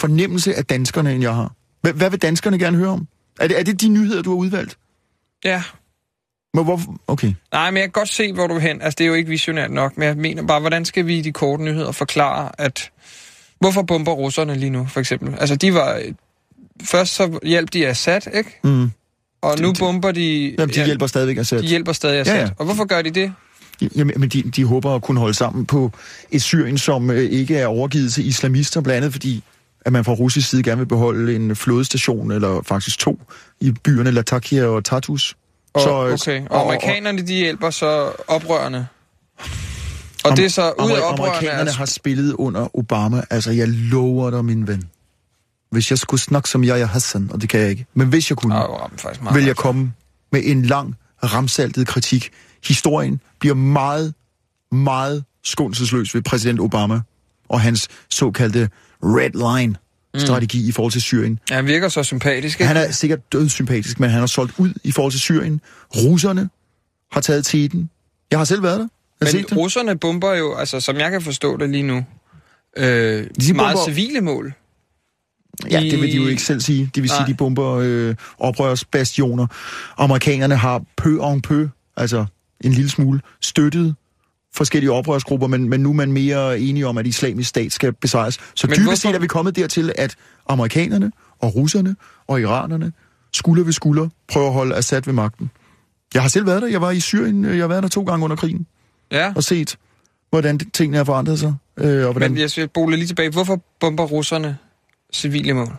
[0.00, 1.52] fornemmelse af danskerne, end jeg har.
[1.80, 3.08] Hvad, hvad vil danskerne gerne høre om?
[3.40, 4.78] Er det, er det de nyheder, du har udvalgt?
[5.44, 5.62] Ja,
[6.54, 7.32] Men hvor, okay.
[7.52, 8.82] Nej, men jeg kan godt se, hvor du er hen.
[8.82, 11.20] Altså, det er jo ikke visionært nok, men jeg mener bare, hvordan skal vi i
[11.22, 12.90] de korte nyheder forklare, at...
[13.64, 15.34] Hvorfor bomber russerne lige nu, for eksempel?
[15.40, 16.02] Altså, de var...
[16.82, 18.60] Først så hjalp de Assad, ikke?
[18.64, 18.90] Mm.
[19.42, 20.54] Og nu bomber de...
[20.58, 21.62] Jamen, de hjælper stadigvæk Assad.
[21.62, 22.34] De hjælper stadig Assad.
[22.34, 22.48] Ja, Ja, ja.
[22.48, 22.54] ja.
[22.58, 23.32] Og hvorfor gør de det?
[23.96, 25.90] Jamen, men de, de håber at kunne holde sammen på
[26.30, 29.42] et Syrien, som øh, ikke er overgivet til islamister, blandt andet fordi,
[29.80, 33.18] at man fra russisk side gerne vil beholde en flådestation, eller faktisk to,
[33.60, 35.36] i byerne Latakia og Tartus.
[35.74, 36.46] Og, Så, øh, okay.
[36.50, 38.86] Og, amerikanerne, de hjælper så oprørende.
[40.24, 41.12] Og det er så ud af.
[41.12, 43.22] Amerikanerne Altså, har spillet under Obama.
[43.30, 44.88] Altså, jeg lover dig, min ven.
[45.70, 48.38] Hvis jeg skulle snakke som jeg Hassan, og det kan jeg ikke, men hvis jeg
[48.38, 49.92] kunne, oh, vil jeg komme
[50.32, 50.94] med en lang,
[51.24, 52.30] ramsaltet kritik.
[52.64, 54.14] Historien bliver meget,
[54.72, 57.00] meget skånselsløs ved præsident Obama
[57.48, 58.68] og hans såkaldte
[59.02, 59.76] red line
[60.16, 60.68] strategi mm.
[60.68, 61.38] i forhold til Syrien.
[61.50, 62.66] Ja, han virker så sympatisk, ikke?
[62.66, 65.60] Han er sikkert dødssympatisk, men han har solgt ud i forhold til Syrien.
[65.96, 66.50] Russerne
[67.12, 67.90] har taget teten.
[68.30, 68.88] Jeg har selv været der.
[69.20, 72.04] Men russerne bomber jo, altså som jeg kan forstå det lige nu,
[72.76, 74.52] øh, De meget bomber- civile mål.
[75.70, 76.90] Ja, det vil de jo ikke selv sige.
[76.94, 77.26] Det vil sige, Nej.
[77.28, 79.46] de bomber øh, oprørsbastioner.
[79.98, 82.24] Amerikanerne har pø en pø, altså
[82.60, 83.94] en lille smule, støttet
[84.54, 88.34] forskellige oprørsgrupper, men, men nu er man mere enige om, at islamisk stat skal besejres.
[88.54, 90.14] Så Men dybest hvorfor- set er vi kommet dertil, at
[90.48, 91.96] amerikanerne og russerne
[92.26, 92.92] og iranerne
[93.32, 95.50] skulder ved skulder prøver at holde Assad ved magten.
[96.14, 96.68] Jeg har selv været der.
[96.68, 97.44] Jeg var i Syrien.
[97.44, 98.66] Jeg har været der to gange under krigen
[99.14, 99.78] Ja, og set,
[100.30, 101.54] hvordan tingene har forandret sig.
[101.76, 102.30] Øh, og hvordan...
[102.30, 103.30] men jeg skal bole lige tilbage.
[103.30, 104.58] Hvorfor bomber russerne
[105.12, 105.76] civile mål?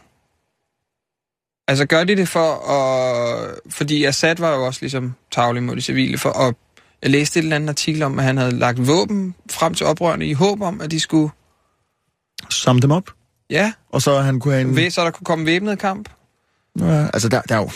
[1.67, 3.55] Altså gør de det for at...
[3.69, 6.55] Fordi Assad var jo også ligesom tavlig mod de civile, for at...
[7.01, 10.25] Jeg læste et eller andet artikel om, at han havde lagt våben frem til oprørerne
[10.25, 11.31] i håb om, at de skulle...
[12.49, 13.09] Samle dem op,
[13.49, 14.91] Ja, og så han kunne have en...
[14.91, 16.09] så der kunne komme væbnet kamp.
[16.79, 17.69] Ja, altså, der, der er jo...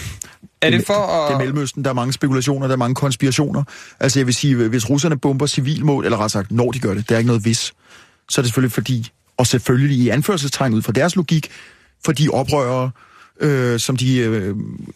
[0.62, 1.38] Er det for Det er at...
[1.38, 3.64] Mellemøsten, der er mange spekulationer, der er mange konspirationer.
[4.00, 7.10] Altså jeg vil sige, hvis russerne bomber civilmål, eller ret sagt, når de gør det,
[7.10, 7.74] der er ikke noget vis,
[8.30, 11.52] så er det selvfølgelig fordi, og selvfølgelig i anførselstegn ud fra deres logik,
[12.06, 12.92] for de oprørere,
[13.40, 14.56] øh, som de øh,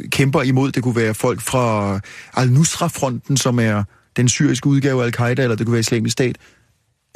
[0.09, 1.99] kæmper imod, det kunne være folk fra
[2.34, 3.84] Al-Nusra-fronten, som er
[4.18, 6.38] den syriske udgave af Al-Qaida, eller det kunne være islamisk stat,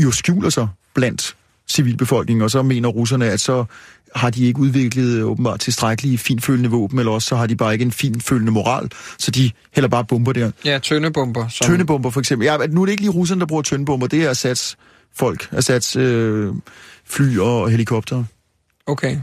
[0.04, 1.36] jo skjuler sig blandt
[1.68, 3.66] civilbefolkningen, og så mener russerne, at så
[4.18, 7.74] har de ikke udviklet øh, åbenbart tilstrækkelige finfølende våben, eller også så har de bare
[7.74, 10.52] ikke en finfølende moral, så de heller bare bomber der.
[10.66, 11.48] Ja, tøndebomber.
[11.48, 11.68] Som...
[11.68, 12.46] Tøndebomber for eksempel.
[12.46, 14.78] Ja, nu er det ikke lige russerne, der bruger tøndebomber, det er Assads
[15.16, 16.54] folk, Assads øh,
[17.06, 18.24] fly og helikopter.
[18.86, 19.18] Okay.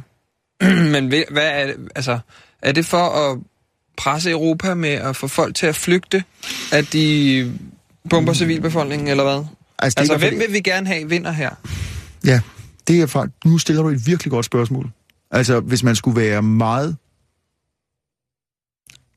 [0.92, 2.18] Men hvad er det, altså,
[2.62, 3.38] er det for at
[3.96, 6.24] presse Europa med at få folk til at flygte,
[6.72, 7.58] at de
[8.10, 9.44] bomber civilbefolkningen, eller hvad?
[9.78, 11.50] Altså, Altså, hvem vil vi gerne have vinder her?
[12.24, 12.40] Ja,
[12.88, 13.44] det er faktisk...
[13.44, 14.90] Nu stiller du et virkelig godt spørgsmål.
[15.30, 16.96] Altså, hvis man skulle være meget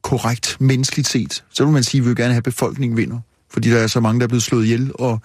[0.04, 3.20] korrekt menneskeligt set, så vil man sige, at vi vil gerne have, at befolkningen vinder.
[3.50, 5.22] Fordi der er så mange, der er blevet slået ihjel, og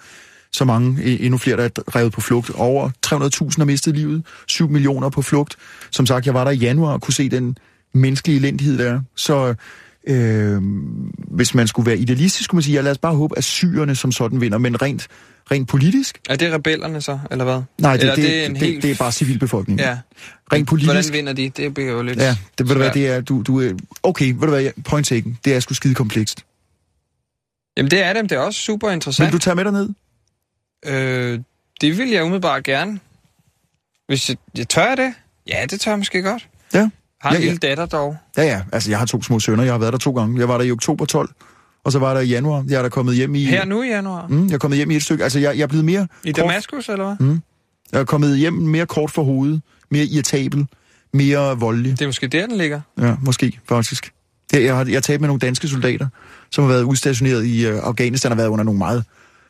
[0.51, 2.49] så mange, e, endnu flere, der er revet på flugt.
[2.49, 5.55] Over 300.000 har mistet livet, 7 millioner på flugt.
[5.91, 7.57] Som sagt, jeg var der i januar og kunne se den
[7.93, 9.01] menneskelige elendighed, der er.
[9.15, 9.55] Så
[10.07, 10.61] øh,
[11.27, 13.95] hvis man skulle være idealistisk, skulle man sige, ja, lad os bare håbe, at syrerne
[13.95, 14.57] som sådan vinder.
[14.57, 15.07] Men rent,
[15.51, 17.61] rent politisk, Er det rebellerne så, eller hvad?
[17.77, 18.83] nej, det, eller det, det, det, er en det, helt...
[18.83, 19.85] det er bare civilbefolkningen.
[19.85, 19.97] Ja.
[20.53, 21.49] Rent politisk, Hvordan vinder de?
[21.49, 22.19] Det bliver jo lidt...
[22.19, 23.71] Ja, det, ved du hvad, det er, du, du er,
[24.03, 26.45] okay, ved du hvad, point taken, det er sgu skide komplekst.
[27.77, 28.27] Jamen, det er dem.
[28.27, 29.33] Det er også super Vil interessant.
[29.33, 29.89] du tage med derned?
[30.85, 31.39] Øh,
[31.81, 32.99] det vil jeg umiddelbart gerne.
[34.07, 35.13] Hvis jeg, jeg tør jeg det?
[35.47, 36.47] Ja, det tør jeg måske godt.
[36.73, 36.89] Ja.
[37.21, 37.45] Har en Ja, ja.
[37.45, 38.17] lille datter dog.
[38.37, 38.61] Ja, ja.
[38.71, 39.63] Altså, jeg har to små sønner.
[39.63, 40.39] Jeg har været der to gange.
[40.39, 41.29] Jeg var der i oktober 12,
[41.83, 42.65] og så var der i januar.
[42.67, 43.43] Jeg er der kommet hjem i...
[43.45, 44.27] Her nu i januar.
[44.27, 45.23] Mm, jeg er kommet hjem i et stykke.
[45.23, 46.07] Altså, jeg, jeg er blevet mere...
[46.23, 47.27] I kort- Damaskus, eller hvad?
[47.27, 47.41] Mm.
[47.91, 49.61] Jeg er kommet hjem mere kort for hovedet,
[49.91, 50.67] mere irritabel,
[51.13, 51.91] mere voldelig.
[51.91, 52.81] Det er måske der, den ligger.
[53.01, 54.13] Ja, måske, faktisk.
[54.53, 56.07] Jeg, jeg har, jeg har talt med nogle danske soldater,
[56.51, 59.03] som har været udstationeret i øh, Afghanistan og været under nogle meget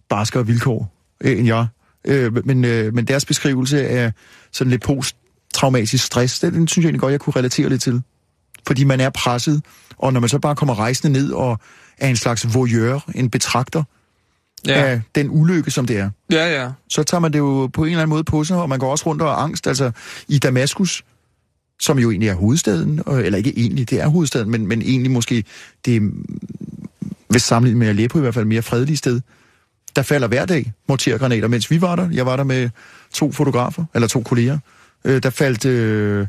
[0.09, 1.67] barskere vilkår øh, end jeg.
[2.05, 4.11] Øh, men, øh, men deres beskrivelse af
[4.51, 8.01] sådan lidt posttraumatisk stress, den, den synes jeg egentlig godt, jeg kunne relatere lidt til.
[8.67, 9.61] Fordi man er presset,
[9.97, 11.59] og når man så bare kommer rejsende ned og
[11.97, 13.83] er en slags voyeur, en betragter
[14.67, 14.73] ja.
[14.73, 16.69] Af den ulykke, som det er, ja, ja.
[16.89, 18.91] så tager man det jo på en eller anden måde på sig, og man går
[18.91, 19.67] også rundt og har angst.
[19.67, 19.91] Altså
[20.27, 21.03] i Damaskus,
[21.79, 25.43] som jo egentlig er hovedstaden, eller ikke egentlig, det er hovedstaden, men, men egentlig måske
[25.85, 26.11] det,
[27.27, 29.21] hvis sammenlignet med Aleppo i hvert fald, mere fredelige sted,
[29.95, 32.09] der falder hver dag mortergranater, mens vi var der.
[32.09, 32.69] Jeg var der med
[33.13, 34.57] to fotografer, eller to kolleger.
[35.05, 36.27] Øh, der faldt, øh,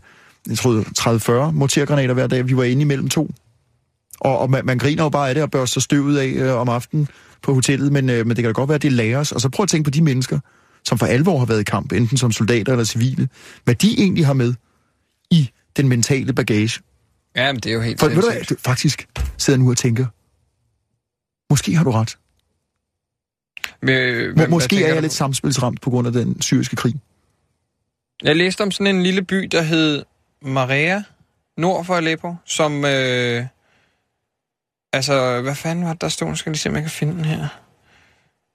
[0.49, 2.49] jeg tror 30-40 mortergranater hver dag.
[2.49, 3.31] Vi var inde imellem to.
[4.21, 6.69] Og, og man, man griner jo bare af det og børster støvet af øh, om
[6.69, 7.09] aftenen
[7.43, 9.33] på hotellet, men, øh, men det kan da godt være, at det lærer os.
[9.33, 10.39] Og så prøv at tænke på de mennesker,
[10.85, 13.29] som for alvor har været i kamp, enten som soldater eller civile,
[13.65, 14.55] hvad de egentlig har med
[15.31, 16.81] i den mentale bagage.
[17.37, 20.07] Ja, men det er jo helt For ved du du, faktisk sidder nu og tænker,
[21.51, 22.19] måske har du ret.
[23.83, 26.95] Men, Må, hvad- måske er jeg du lidt samspilsramt på grund af den syriske krig.
[28.23, 30.05] Jeg læste om sådan en lille by, der hed
[30.45, 31.03] Marea,
[31.57, 32.85] nord for Aleppo, som...
[32.85, 33.47] Øh,
[34.93, 36.29] altså, hvad fanden var det, der stod?
[36.29, 37.49] Nu skal jeg lige se, om jeg kan finde den her.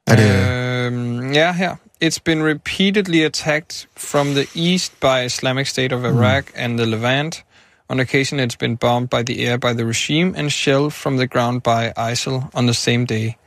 [0.08, 0.50] Er det-
[0.94, 1.76] Øh, ja, her.
[2.04, 7.44] It's been repeatedly attacked from the east by Islamic State of Iraq and the Levant.
[7.90, 11.28] On occasion, it's been bombed by the air by the regime and shelled from the
[11.28, 13.38] ground by ISIL on the same day.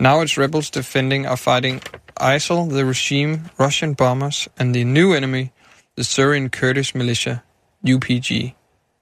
[0.00, 1.80] Now it's rebels defending are fighting
[2.20, 5.50] ISIL, the regime, Russian bombers, and the new enemy,
[5.96, 7.42] the Syrian Kurdish militia,
[7.94, 8.54] UPG,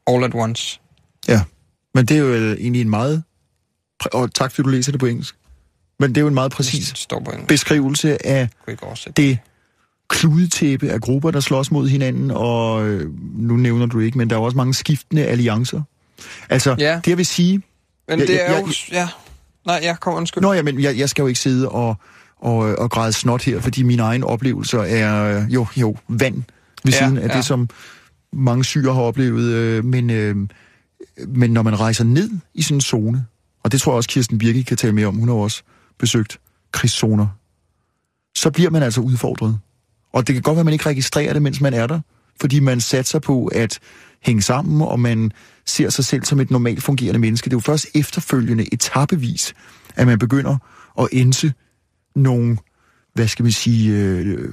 [0.07, 0.81] all at once.
[1.29, 1.41] Ja,
[1.95, 3.23] men det er jo øh, egentlig en meget...
[4.13, 5.35] Og tak, fordi du læser det på engelsk.
[5.99, 7.07] Men det er jo en meget præcis
[7.49, 8.49] beskrivelse af
[9.17, 9.39] det
[10.09, 14.37] kludetæppe af grupper, der slås mod hinanden, og øh, nu nævner du ikke, men der
[14.37, 15.83] er også mange skiftende alliancer.
[16.49, 16.95] Altså, Ja.
[17.05, 17.63] det jeg vil sige...
[18.09, 18.73] Men Jeg- det er jeg- jo...
[18.93, 19.09] Ja.
[19.67, 20.43] Nej, jeg kommer undskyld.
[20.43, 21.97] Nå ja, men jeg, jeg skal jo ikke sidde og,
[22.39, 26.43] og, og græde snot her, fordi mine egne oplevelser er øh, jo, jo vand
[26.85, 27.37] ved Ja, siden af ja.
[27.37, 27.69] det, som
[28.33, 29.53] mange syre har oplevet.
[29.53, 30.37] Øh, men, øh,
[31.29, 33.27] men når man rejser ned i sådan en zone,
[33.65, 35.63] og det tror jeg også Kirsten Birke kan tale mere om, hun har også
[35.99, 36.41] besøgt
[36.73, 37.27] krigszoner,
[38.35, 39.59] så bliver man altså udfordret.
[40.13, 42.01] Og det kan godt være, at man ikke registrerer det, mens man er der,
[42.41, 43.79] fordi man satser på at
[44.23, 45.33] hænge sammen, og man
[45.67, 47.45] ser sig selv som et normalt fungerende menneske.
[47.45, 49.55] Det er jo først efterfølgende etappevis,
[49.97, 50.57] at man begynder
[51.01, 51.53] at ense
[52.17, 52.59] nogle,
[53.15, 54.49] hvad skal man sige, øh,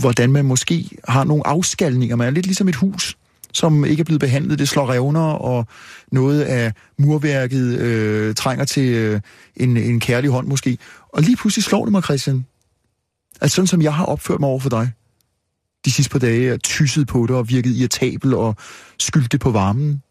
[0.00, 2.16] hvordan man måske har nogle afskalninger.
[2.16, 3.16] Man er lidt ligesom et hus,
[3.52, 4.58] som ikke er blevet behandlet.
[4.58, 5.66] Det slår revner, og
[6.12, 9.20] noget af murværket øh, trænger til øh,
[9.56, 10.78] en, en kærlig hånd måske.
[11.08, 12.46] Og lige pludselig slår det mig, Christian.
[13.40, 14.90] Altså sådan som jeg har opført mig over for dig
[15.84, 18.56] de sidste par dage, og tysset på dig og virket irritabel og
[18.98, 20.02] skyldte på varmen.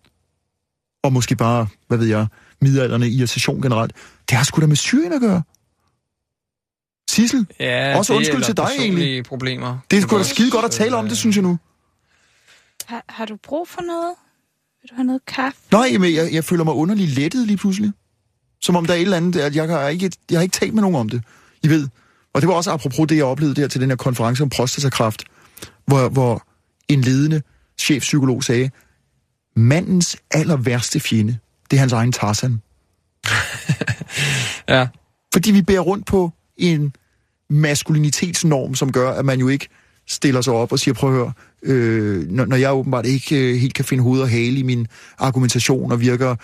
[1.04, 2.28] Og måske bare, hvad ved jeg,
[2.62, 3.94] midalderne irritation generelt.
[4.30, 5.44] Det har sgu da med Syrien at gøre.
[7.10, 9.24] Sissel, Ja, Også undskyld til dig, egentlig.
[9.26, 9.78] problemer.
[9.92, 11.58] det er sgu da skide godt at tale om det, synes jeg nu.
[12.92, 14.16] Har, har du brug for noget?
[14.82, 15.60] Vil du have noget kaffe?
[15.72, 17.92] Nej, men jeg, jeg føler mig underlig lettet lige pludselig.
[18.62, 20.74] Som om der er et eller andet, at jeg har ikke, jeg har ikke talt
[20.74, 21.24] med nogen om det.
[21.64, 21.88] I ved.
[22.34, 25.24] Og det var også apropos det, jeg oplevede der til den her konference om prostatakræft,
[25.86, 26.48] hvor, hvor
[26.88, 27.42] en ledende
[27.80, 28.72] chefpsykolog sagde,
[29.56, 31.38] mandens aller værste fjende,
[31.72, 32.62] det er hans egen Tarzan.
[34.68, 34.88] Ja.
[35.34, 36.96] Fordi vi bærer rundt på en
[37.50, 39.68] maskulinitetsnorm, som gør, at man jo ikke
[40.12, 41.32] stiller sig op og siger, prøv at høre,
[41.64, 44.88] øh, når, når jeg åbenbart ikke øh, helt kan finde hoved og hale i min
[45.18, 46.36] argumentation og virker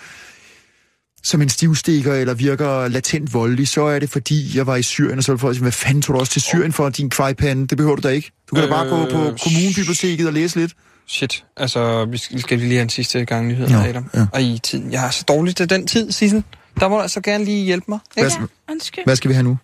[1.22, 5.18] som en stivstikker eller virker latent voldelig, så er det fordi, jeg var i Syrien,
[5.18, 6.88] og så er det for at sige, hvad fanden tog du også til Syrien for
[6.88, 7.66] din kvejpande?
[7.66, 8.30] Det behøver du da ikke.
[8.50, 10.72] Du kan øh, da bare gå på Øh, kommunebiblioteket og læse lidt.
[11.08, 14.10] Shit, altså, vi skal, skal vi lige have en sidste gang nyheder, Ja, ja, Adam.
[14.14, 14.26] ja.
[14.32, 16.42] Og i tiden, jeg er så dårlig til den tid, Sissel.
[16.80, 17.98] Der må du altså gerne lige hjælpe mig.
[18.16, 18.30] Ikke?
[18.38, 19.04] Hvad, Undskyld.
[19.04, 19.58] hvad skal vi have nu?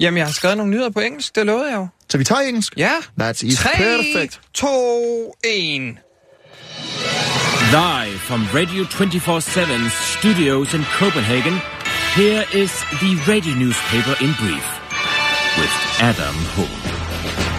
[0.00, 1.88] Jamen, jeg har skrevet nogle nyheder på engelsk, det lovede jeg jo.
[2.08, 2.72] Så vi tager engelsk?
[2.76, 2.92] Ja.
[3.20, 4.40] That's is 3, perfect.
[4.54, 5.98] 2, 1.
[7.72, 11.54] Live from Radio 24-7's studios in Copenhagen,
[12.14, 12.70] here is
[13.02, 14.66] the radio newspaper in brief
[15.58, 16.86] with Adam Holt.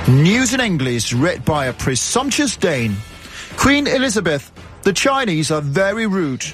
[0.07, 2.95] News in English, read by a presumptuous Dane.
[3.57, 4.51] Queen Elizabeth,
[4.83, 6.45] the Chinese are very rude.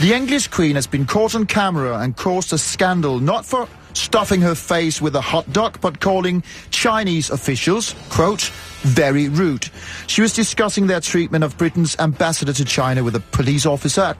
[0.00, 4.40] The English Queen has been caught on camera and caused a scandal not for stuffing
[4.40, 8.42] her face with a hot dog, but calling Chinese officials, quote,
[8.82, 9.68] very rude.
[10.06, 14.16] She was discussing their treatment of Britain's ambassador to China with a police officer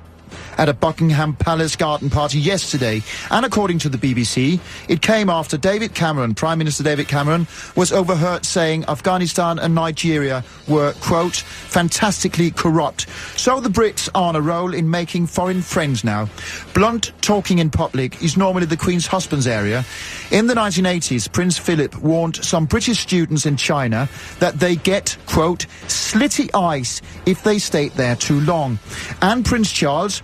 [0.59, 3.03] at a Buckingham Palace garden party yesterday.
[3.31, 7.47] And according to the BBC, it came after David Cameron, Prime Minister David Cameron,
[7.77, 13.09] was overheard saying Afghanistan and Nigeria were, quote, fantastically corrupt.
[13.37, 16.29] So the Brits are on a roll in making foreign friends now.
[16.75, 19.85] Blunt talking in public is normally the Queen's husband's area.
[20.31, 25.67] In the 1980s, Prince Philip warned some British students in China that they get, quote,
[25.87, 28.79] slitty eyes if they stay there too long.
[29.21, 30.23] And Prince Charles,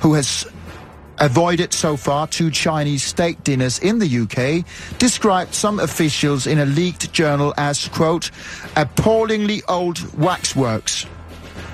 [0.00, 0.46] who has
[1.20, 4.64] avoided so far two Chinese state dinners in the UK,
[4.98, 8.30] described some officials in a leaked journal as, quote,
[8.76, 11.06] appallingly old waxworks.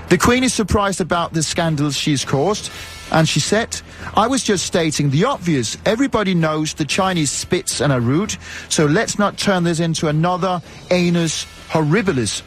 [0.09, 2.70] The Queen is surprised about the scandals she's caused,
[3.11, 3.81] and she said,
[4.14, 5.77] I was just stating the obvious.
[5.85, 8.37] Everybody knows the Chinese spits and are rude,
[8.68, 10.61] so let's not turn this into another
[10.91, 12.43] anus horribilis.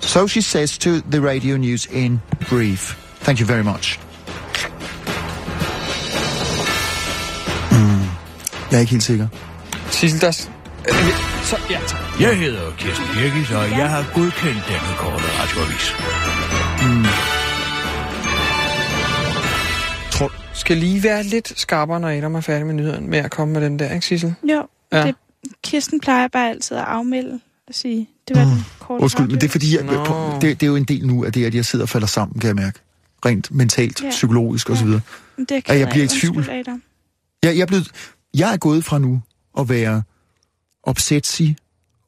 [0.00, 2.92] So she says to the radio news in brief.
[3.20, 3.98] Thank you very much.
[8.74, 9.28] Jeg er ikke helt sikker.
[9.90, 10.46] Sissel, der...
[10.88, 10.94] øh,
[11.44, 12.00] Så, ja, tak.
[12.20, 15.94] Jeg hedder Kirsten Birgit, og jeg har godkendt denne korte radioavis.
[20.10, 23.54] Tror, Skal lige være lidt skarpere, når Adam er færdig med nyheden, med at komme
[23.54, 24.34] med den der, ikke Sissel?
[24.42, 24.98] Jo, Ja.
[24.98, 25.06] ja.
[25.06, 25.14] det,
[25.64, 29.44] Kirsten plejer bare altid at afmelde og sige, det var den korte undskyld, men det
[29.44, 30.38] er fordi, jeg, Nå.
[30.40, 32.40] det, det er jo en del nu af det, at jeg sidder og falder sammen,
[32.40, 32.78] kan jeg mærke.
[33.26, 34.10] Rent mentalt, Ja.
[34.10, 34.86] psykologisk osv.
[34.86, 34.92] Ja.
[34.92, 36.36] Det er jeg, at jeg bliver i tvivl.
[36.36, 36.82] Undskyld, Adam.
[37.42, 37.90] Jeg, jeg, er blevet,
[38.34, 39.22] jeg er gået fra nu
[39.58, 40.02] at være
[40.82, 41.56] opsætsig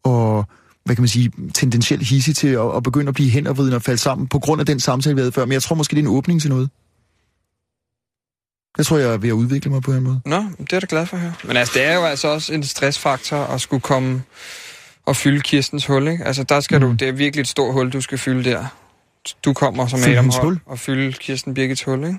[0.05, 0.45] og
[0.85, 3.99] hvad kan man sige, tendentielt hissig til at, at begynde at blive henovervridende og falde
[3.99, 5.45] sammen på grund af den samtale, vi havde før.
[5.45, 6.71] Men jeg tror måske, det er en åbning til noget.
[8.79, 10.21] Jeg tror, jeg er ved at udvikle mig på en måde.
[10.25, 11.33] Nå, det er da glad for at høre.
[11.45, 14.23] Men altså, det er jo altså også en stressfaktor at skulle komme
[15.07, 16.25] og fylde Kirstens hul, ikke?
[16.25, 16.87] Altså, der skal mm.
[16.87, 18.67] du, det er virkelig et stort hul, du skal fylde der.
[19.45, 20.61] Du kommer som Adam hul?
[20.67, 22.19] og fylde Kirsten Birgits hul, ikke?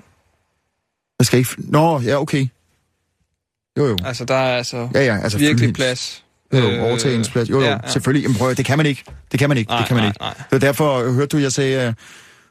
[1.18, 1.50] Jeg skal ikke...
[1.58, 2.46] Nå, ja, okay.
[3.78, 3.96] Jo, jo.
[4.04, 6.24] Altså, der er altså, Ja, ja, altså virkelig plads.
[6.52, 7.50] Jo, jo, Øh, overtage hendes plads.
[7.50, 8.22] Jo, jo, ja, ja, selvfølgelig.
[8.22, 9.04] Jamen, prøv, det kan man ikke.
[9.32, 9.70] Det kan man ikke.
[9.70, 10.20] Nej, det kan man nej, ikke.
[10.20, 10.34] nej.
[10.34, 11.94] Det var derfor, hørte du, jeg sagde, at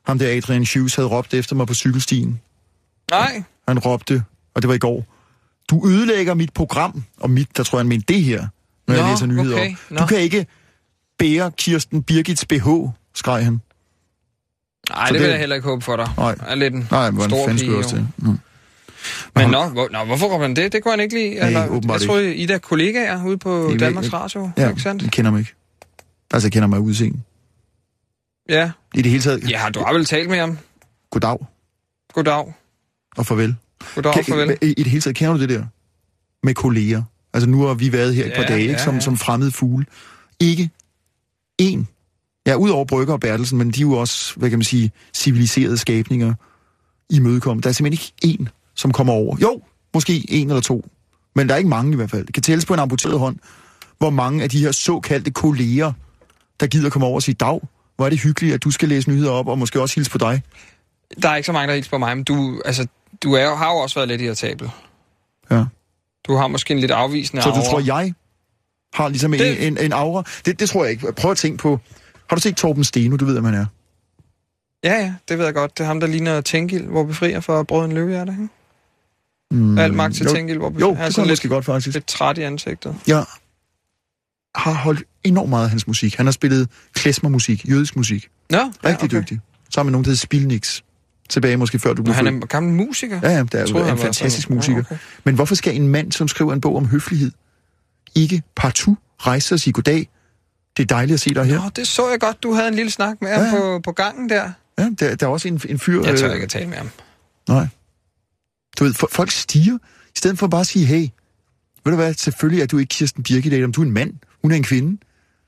[0.05, 2.39] ham der Adrian Hughes havde råbt efter mig på cykelstien.
[3.11, 4.23] Nej, Han råbte,
[4.55, 5.05] og det var i går,
[5.69, 8.47] du ødelægger mit program, og mit, der tror jeg, han mente det her,
[8.87, 9.77] når Nå, jeg læser nyheder okay, op.
[9.89, 9.97] nå.
[10.01, 10.45] Du kan ikke
[11.19, 12.67] bære Kirsten Birgits BH,
[13.15, 13.61] skreg han.
[14.89, 16.09] nej Så det vil det- jeg heller ikke håbe for dig.
[16.17, 16.27] Nej.
[16.27, 18.37] Jeg er lidt en Nej, stor fanden pige, skulle
[19.35, 20.71] Men nå, hvor, nå, hvorfor råber han det?
[20.73, 21.35] Det kunne han ikke lide.
[21.35, 24.81] Nej, Eller, åbenbart jeg troede, I er kollegaer ude på Ikke- Danmarks Radio, Ja, ikke
[24.81, 25.03] sandt?
[25.03, 25.53] jeg kender mig ikke.
[26.33, 27.19] Altså, jeg kender mig udseende.
[28.49, 28.71] Ja.
[28.95, 30.57] I det hele taget, Ja, du har vel talt med ham?
[31.11, 31.37] goddag
[32.13, 32.53] Goddag.
[33.17, 33.55] og farvel.
[33.95, 34.57] Goddag, Kan- farvel.
[34.61, 35.65] I, I det hele taget, kender du det der?
[36.43, 37.03] Med kolleger.
[37.33, 38.81] Altså, nu har vi været her et par Ja, dage, ikke?
[38.81, 38.99] Som, ja.
[38.99, 39.85] som fremmede fugle.
[40.39, 40.69] Ikke
[41.57, 41.87] en.
[42.47, 45.77] Ja, udover Brygger og Bertelsen, men de er jo også, hvad kan man sige, civiliserede
[45.77, 46.33] skabninger
[47.09, 47.61] i mødekom.
[47.61, 49.37] Der er simpelthen ikke en, som kommer over.
[49.41, 49.61] Jo,
[49.93, 50.85] måske en eller to.
[51.35, 52.25] Men der er ikke mange i hvert fald.
[52.25, 53.35] Det kan tælles på en amputeret hånd,
[53.97, 55.91] hvor mange af de her såkaldte kolleger,
[56.59, 57.59] der gider komme over og sige, dag,
[57.95, 60.17] hvor er det hyggeligt, at du skal læse nyheder op, og måske også hilse på
[60.17, 60.41] dig.
[61.21, 62.87] Der er ikke så mange, der hilser på mig, men du, altså,
[63.23, 64.69] du er, har jo også været lidt irritabel.
[65.51, 65.63] Ja.
[66.27, 67.65] Du har måske en lidt afvisende Så du aura.
[67.69, 68.13] tror, jeg
[68.93, 70.23] har ligesom en, Det- en, en aura?
[70.45, 71.13] Det, det tror jeg ikke.
[71.13, 71.79] Prøv at tænke på...
[72.29, 73.15] Har du set Torben Steno?
[73.17, 73.65] Du ved, hvem han er.
[74.83, 75.77] Ja, ja, det ved jeg godt.
[75.77, 78.47] Det er ham, der ligner Tengil, hvor befrier for brøden løvehjerte, ikke?
[79.51, 80.73] Mm, Alt magt til Tengil, hvor.
[80.79, 81.93] Jo, er det sådan lidt, godt, faktisk.
[81.93, 82.95] lidt træt i ansigtet.
[83.07, 83.25] Jeg
[84.55, 86.15] har holdt enormt meget af hans musik.
[86.15, 88.27] Han har spillet klezmermusik, jødisk musik.
[88.49, 89.07] Nå, Rigtig ja, ja, okay.
[89.17, 89.39] dygtig.
[89.73, 90.81] Sammen med nogen, der hedder Spilnix.
[91.29, 93.19] Tilbage måske før du blev han er gammel musiker.
[93.23, 94.77] Ja, ja, det er jo en fantastisk musiker.
[94.77, 94.97] Nå, okay.
[95.23, 97.31] Men hvorfor skal en mand, som skriver en bog om høflighed,
[98.15, 100.09] ikke partout rejse sig og sige goddag?
[100.77, 101.63] Det er dejligt at se dig her.
[101.63, 102.43] Nå, det så jeg godt.
[102.43, 103.59] Du havde en lille snak med ham Ja, ja.
[103.59, 104.51] på, på gangen der.
[104.79, 106.03] Ja, der, der er også en, en fyr...
[106.05, 106.89] Jeg tør øh, ikke at tale med ham.
[107.49, 107.67] Nej.
[108.79, 111.07] Du ved, folk stiger, i stedet for bare at sige, hey,
[111.85, 114.51] ved du hvad, selvfølgelig er du ikke Kirsten Birgit Adam, du er en mand, hun
[114.51, 114.97] er en kvinde.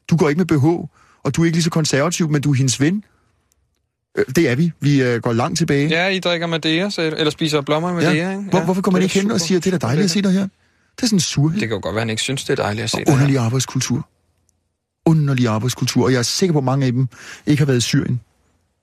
[0.10, 0.66] Du går ikke med BH,
[1.24, 3.04] og du er ikke lige så konservativ, men du er hendes ven.
[4.18, 4.72] Øh, Det er vi.
[4.80, 5.88] Vi øh, går langt tilbage.
[5.90, 8.10] Ja, I drikker Madeira, så, eller spiser blommer med Ja.
[8.10, 8.44] Madeira, ikke?
[8.50, 10.12] Hvor, hvorfor går man ikke hen er og super, siger, det er da dejligt at
[10.12, 10.42] se dig her?
[10.42, 12.64] Det er sådan en surhed Det kan jo godt være, han ikke synes, det er
[12.64, 13.14] dejligt at se og her.
[13.14, 14.08] underlig arbejdskultur.
[15.06, 17.08] Underlig arbejdskultur, og jeg er sikker på, at mange af dem
[17.46, 18.22] ikke har været i Syrien.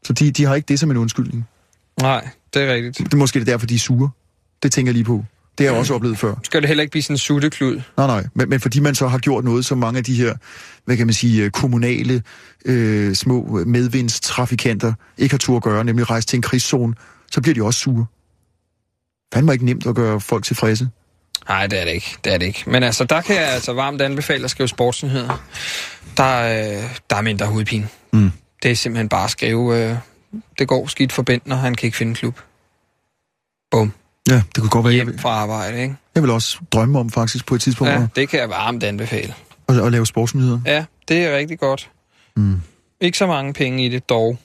[0.04, 1.48] Så de, de har ikke det som en undskyldning.
[2.00, 2.98] Nej, det er rigtigt.
[2.98, 4.10] Det er måske det er derfor, de er sure.
[4.62, 5.24] Det tænker jeg lige på.
[5.58, 6.34] Det har jeg også oplevet før.
[6.42, 7.80] Skal det heller ikke blive sådan en sutteklud?
[7.96, 8.26] Nej, nej.
[8.34, 10.34] Men, men fordi man så har gjort noget, som mange af de her,
[10.84, 12.22] hvad kan man sige, øh, kommunale
[12.64, 16.94] øh, små medvindstrafikanter ikke har tur at gøre, nemlig rejse til en krigszone,
[17.30, 18.06] så bliver de også sure.
[19.34, 20.88] Fandme ikke nemt at gøre folk tilfredse.
[21.48, 22.16] Nej, det er det ikke.
[22.24, 22.62] Det er det ikke.
[22.66, 25.44] Men altså, der kan jeg altså varmt anbefale at skrive sportsnyheder.
[26.16, 27.88] Der, øh, der er mindre hovedpine.
[28.12, 28.30] Mm.
[28.62, 29.96] Det er simpelthen bare at skrive, øh,
[30.58, 32.40] det går skidt for Bent, når han kan ikke finde en klub.
[33.70, 33.92] Bum.
[34.28, 35.96] Ja, det kunne godt være, Hjem fra arbejde, ikke?
[36.14, 39.34] jeg vil også drømme om faktisk på et tidspunkt Ja, det kan jeg varmt anbefale.
[39.68, 40.60] at, at lave sportsnyheder.
[40.66, 41.90] Ja, det er rigtig godt.
[42.36, 42.60] Mm.
[43.00, 44.38] Ikke så mange penge i det dog.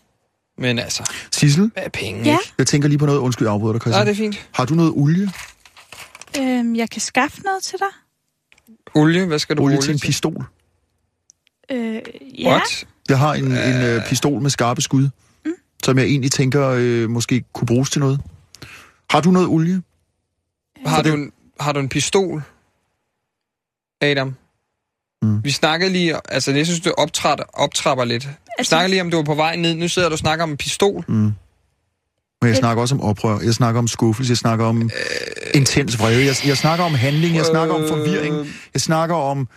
[0.57, 2.31] Men altså, Sissel, hvad er penge, Ja.
[2.31, 2.53] ikke?
[2.57, 3.19] jeg tænker lige på noget.
[3.19, 4.07] Undskyld, jeg afbryder dig, Nej, Christian.
[4.07, 4.47] det er fint.
[4.51, 5.31] Har du noget olie?
[6.39, 7.87] Øhm, jeg kan skaffe noget til dig.
[8.95, 10.45] Olie, hvad skal du Olie bruge til en pistol?
[11.71, 12.01] Øh,
[12.39, 12.49] ja.
[12.49, 12.85] What?
[13.09, 15.09] Jeg har en, en øh, pistol med skarpe skud,
[15.45, 15.51] mm.
[15.83, 18.21] som jeg egentlig tænker øh, måske kunne bruges til noget.
[19.11, 19.81] Har du noget olie?
[20.85, 22.41] Har du, en, har du en pistol,
[24.01, 24.35] Adam?
[25.21, 25.43] Mm.
[25.43, 28.23] Vi snakkede lige, altså jeg synes, du optrapper, optrapper lidt.
[28.25, 29.75] Vi Altså- snakkede lige om, du var på vej ned.
[29.75, 31.05] Nu sidder du og snakker om en pistol.
[31.07, 31.31] Mm.
[32.43, 34.89] Men jeg snakker også om oprør, jeg snakker om skuffelse, jeg snakker om øh,
[35.53, 38.35] intens vrede, jeg, jeg snakker om handling, jeg snakker om forvirring,
[38.73, 39.47] jeg snakker om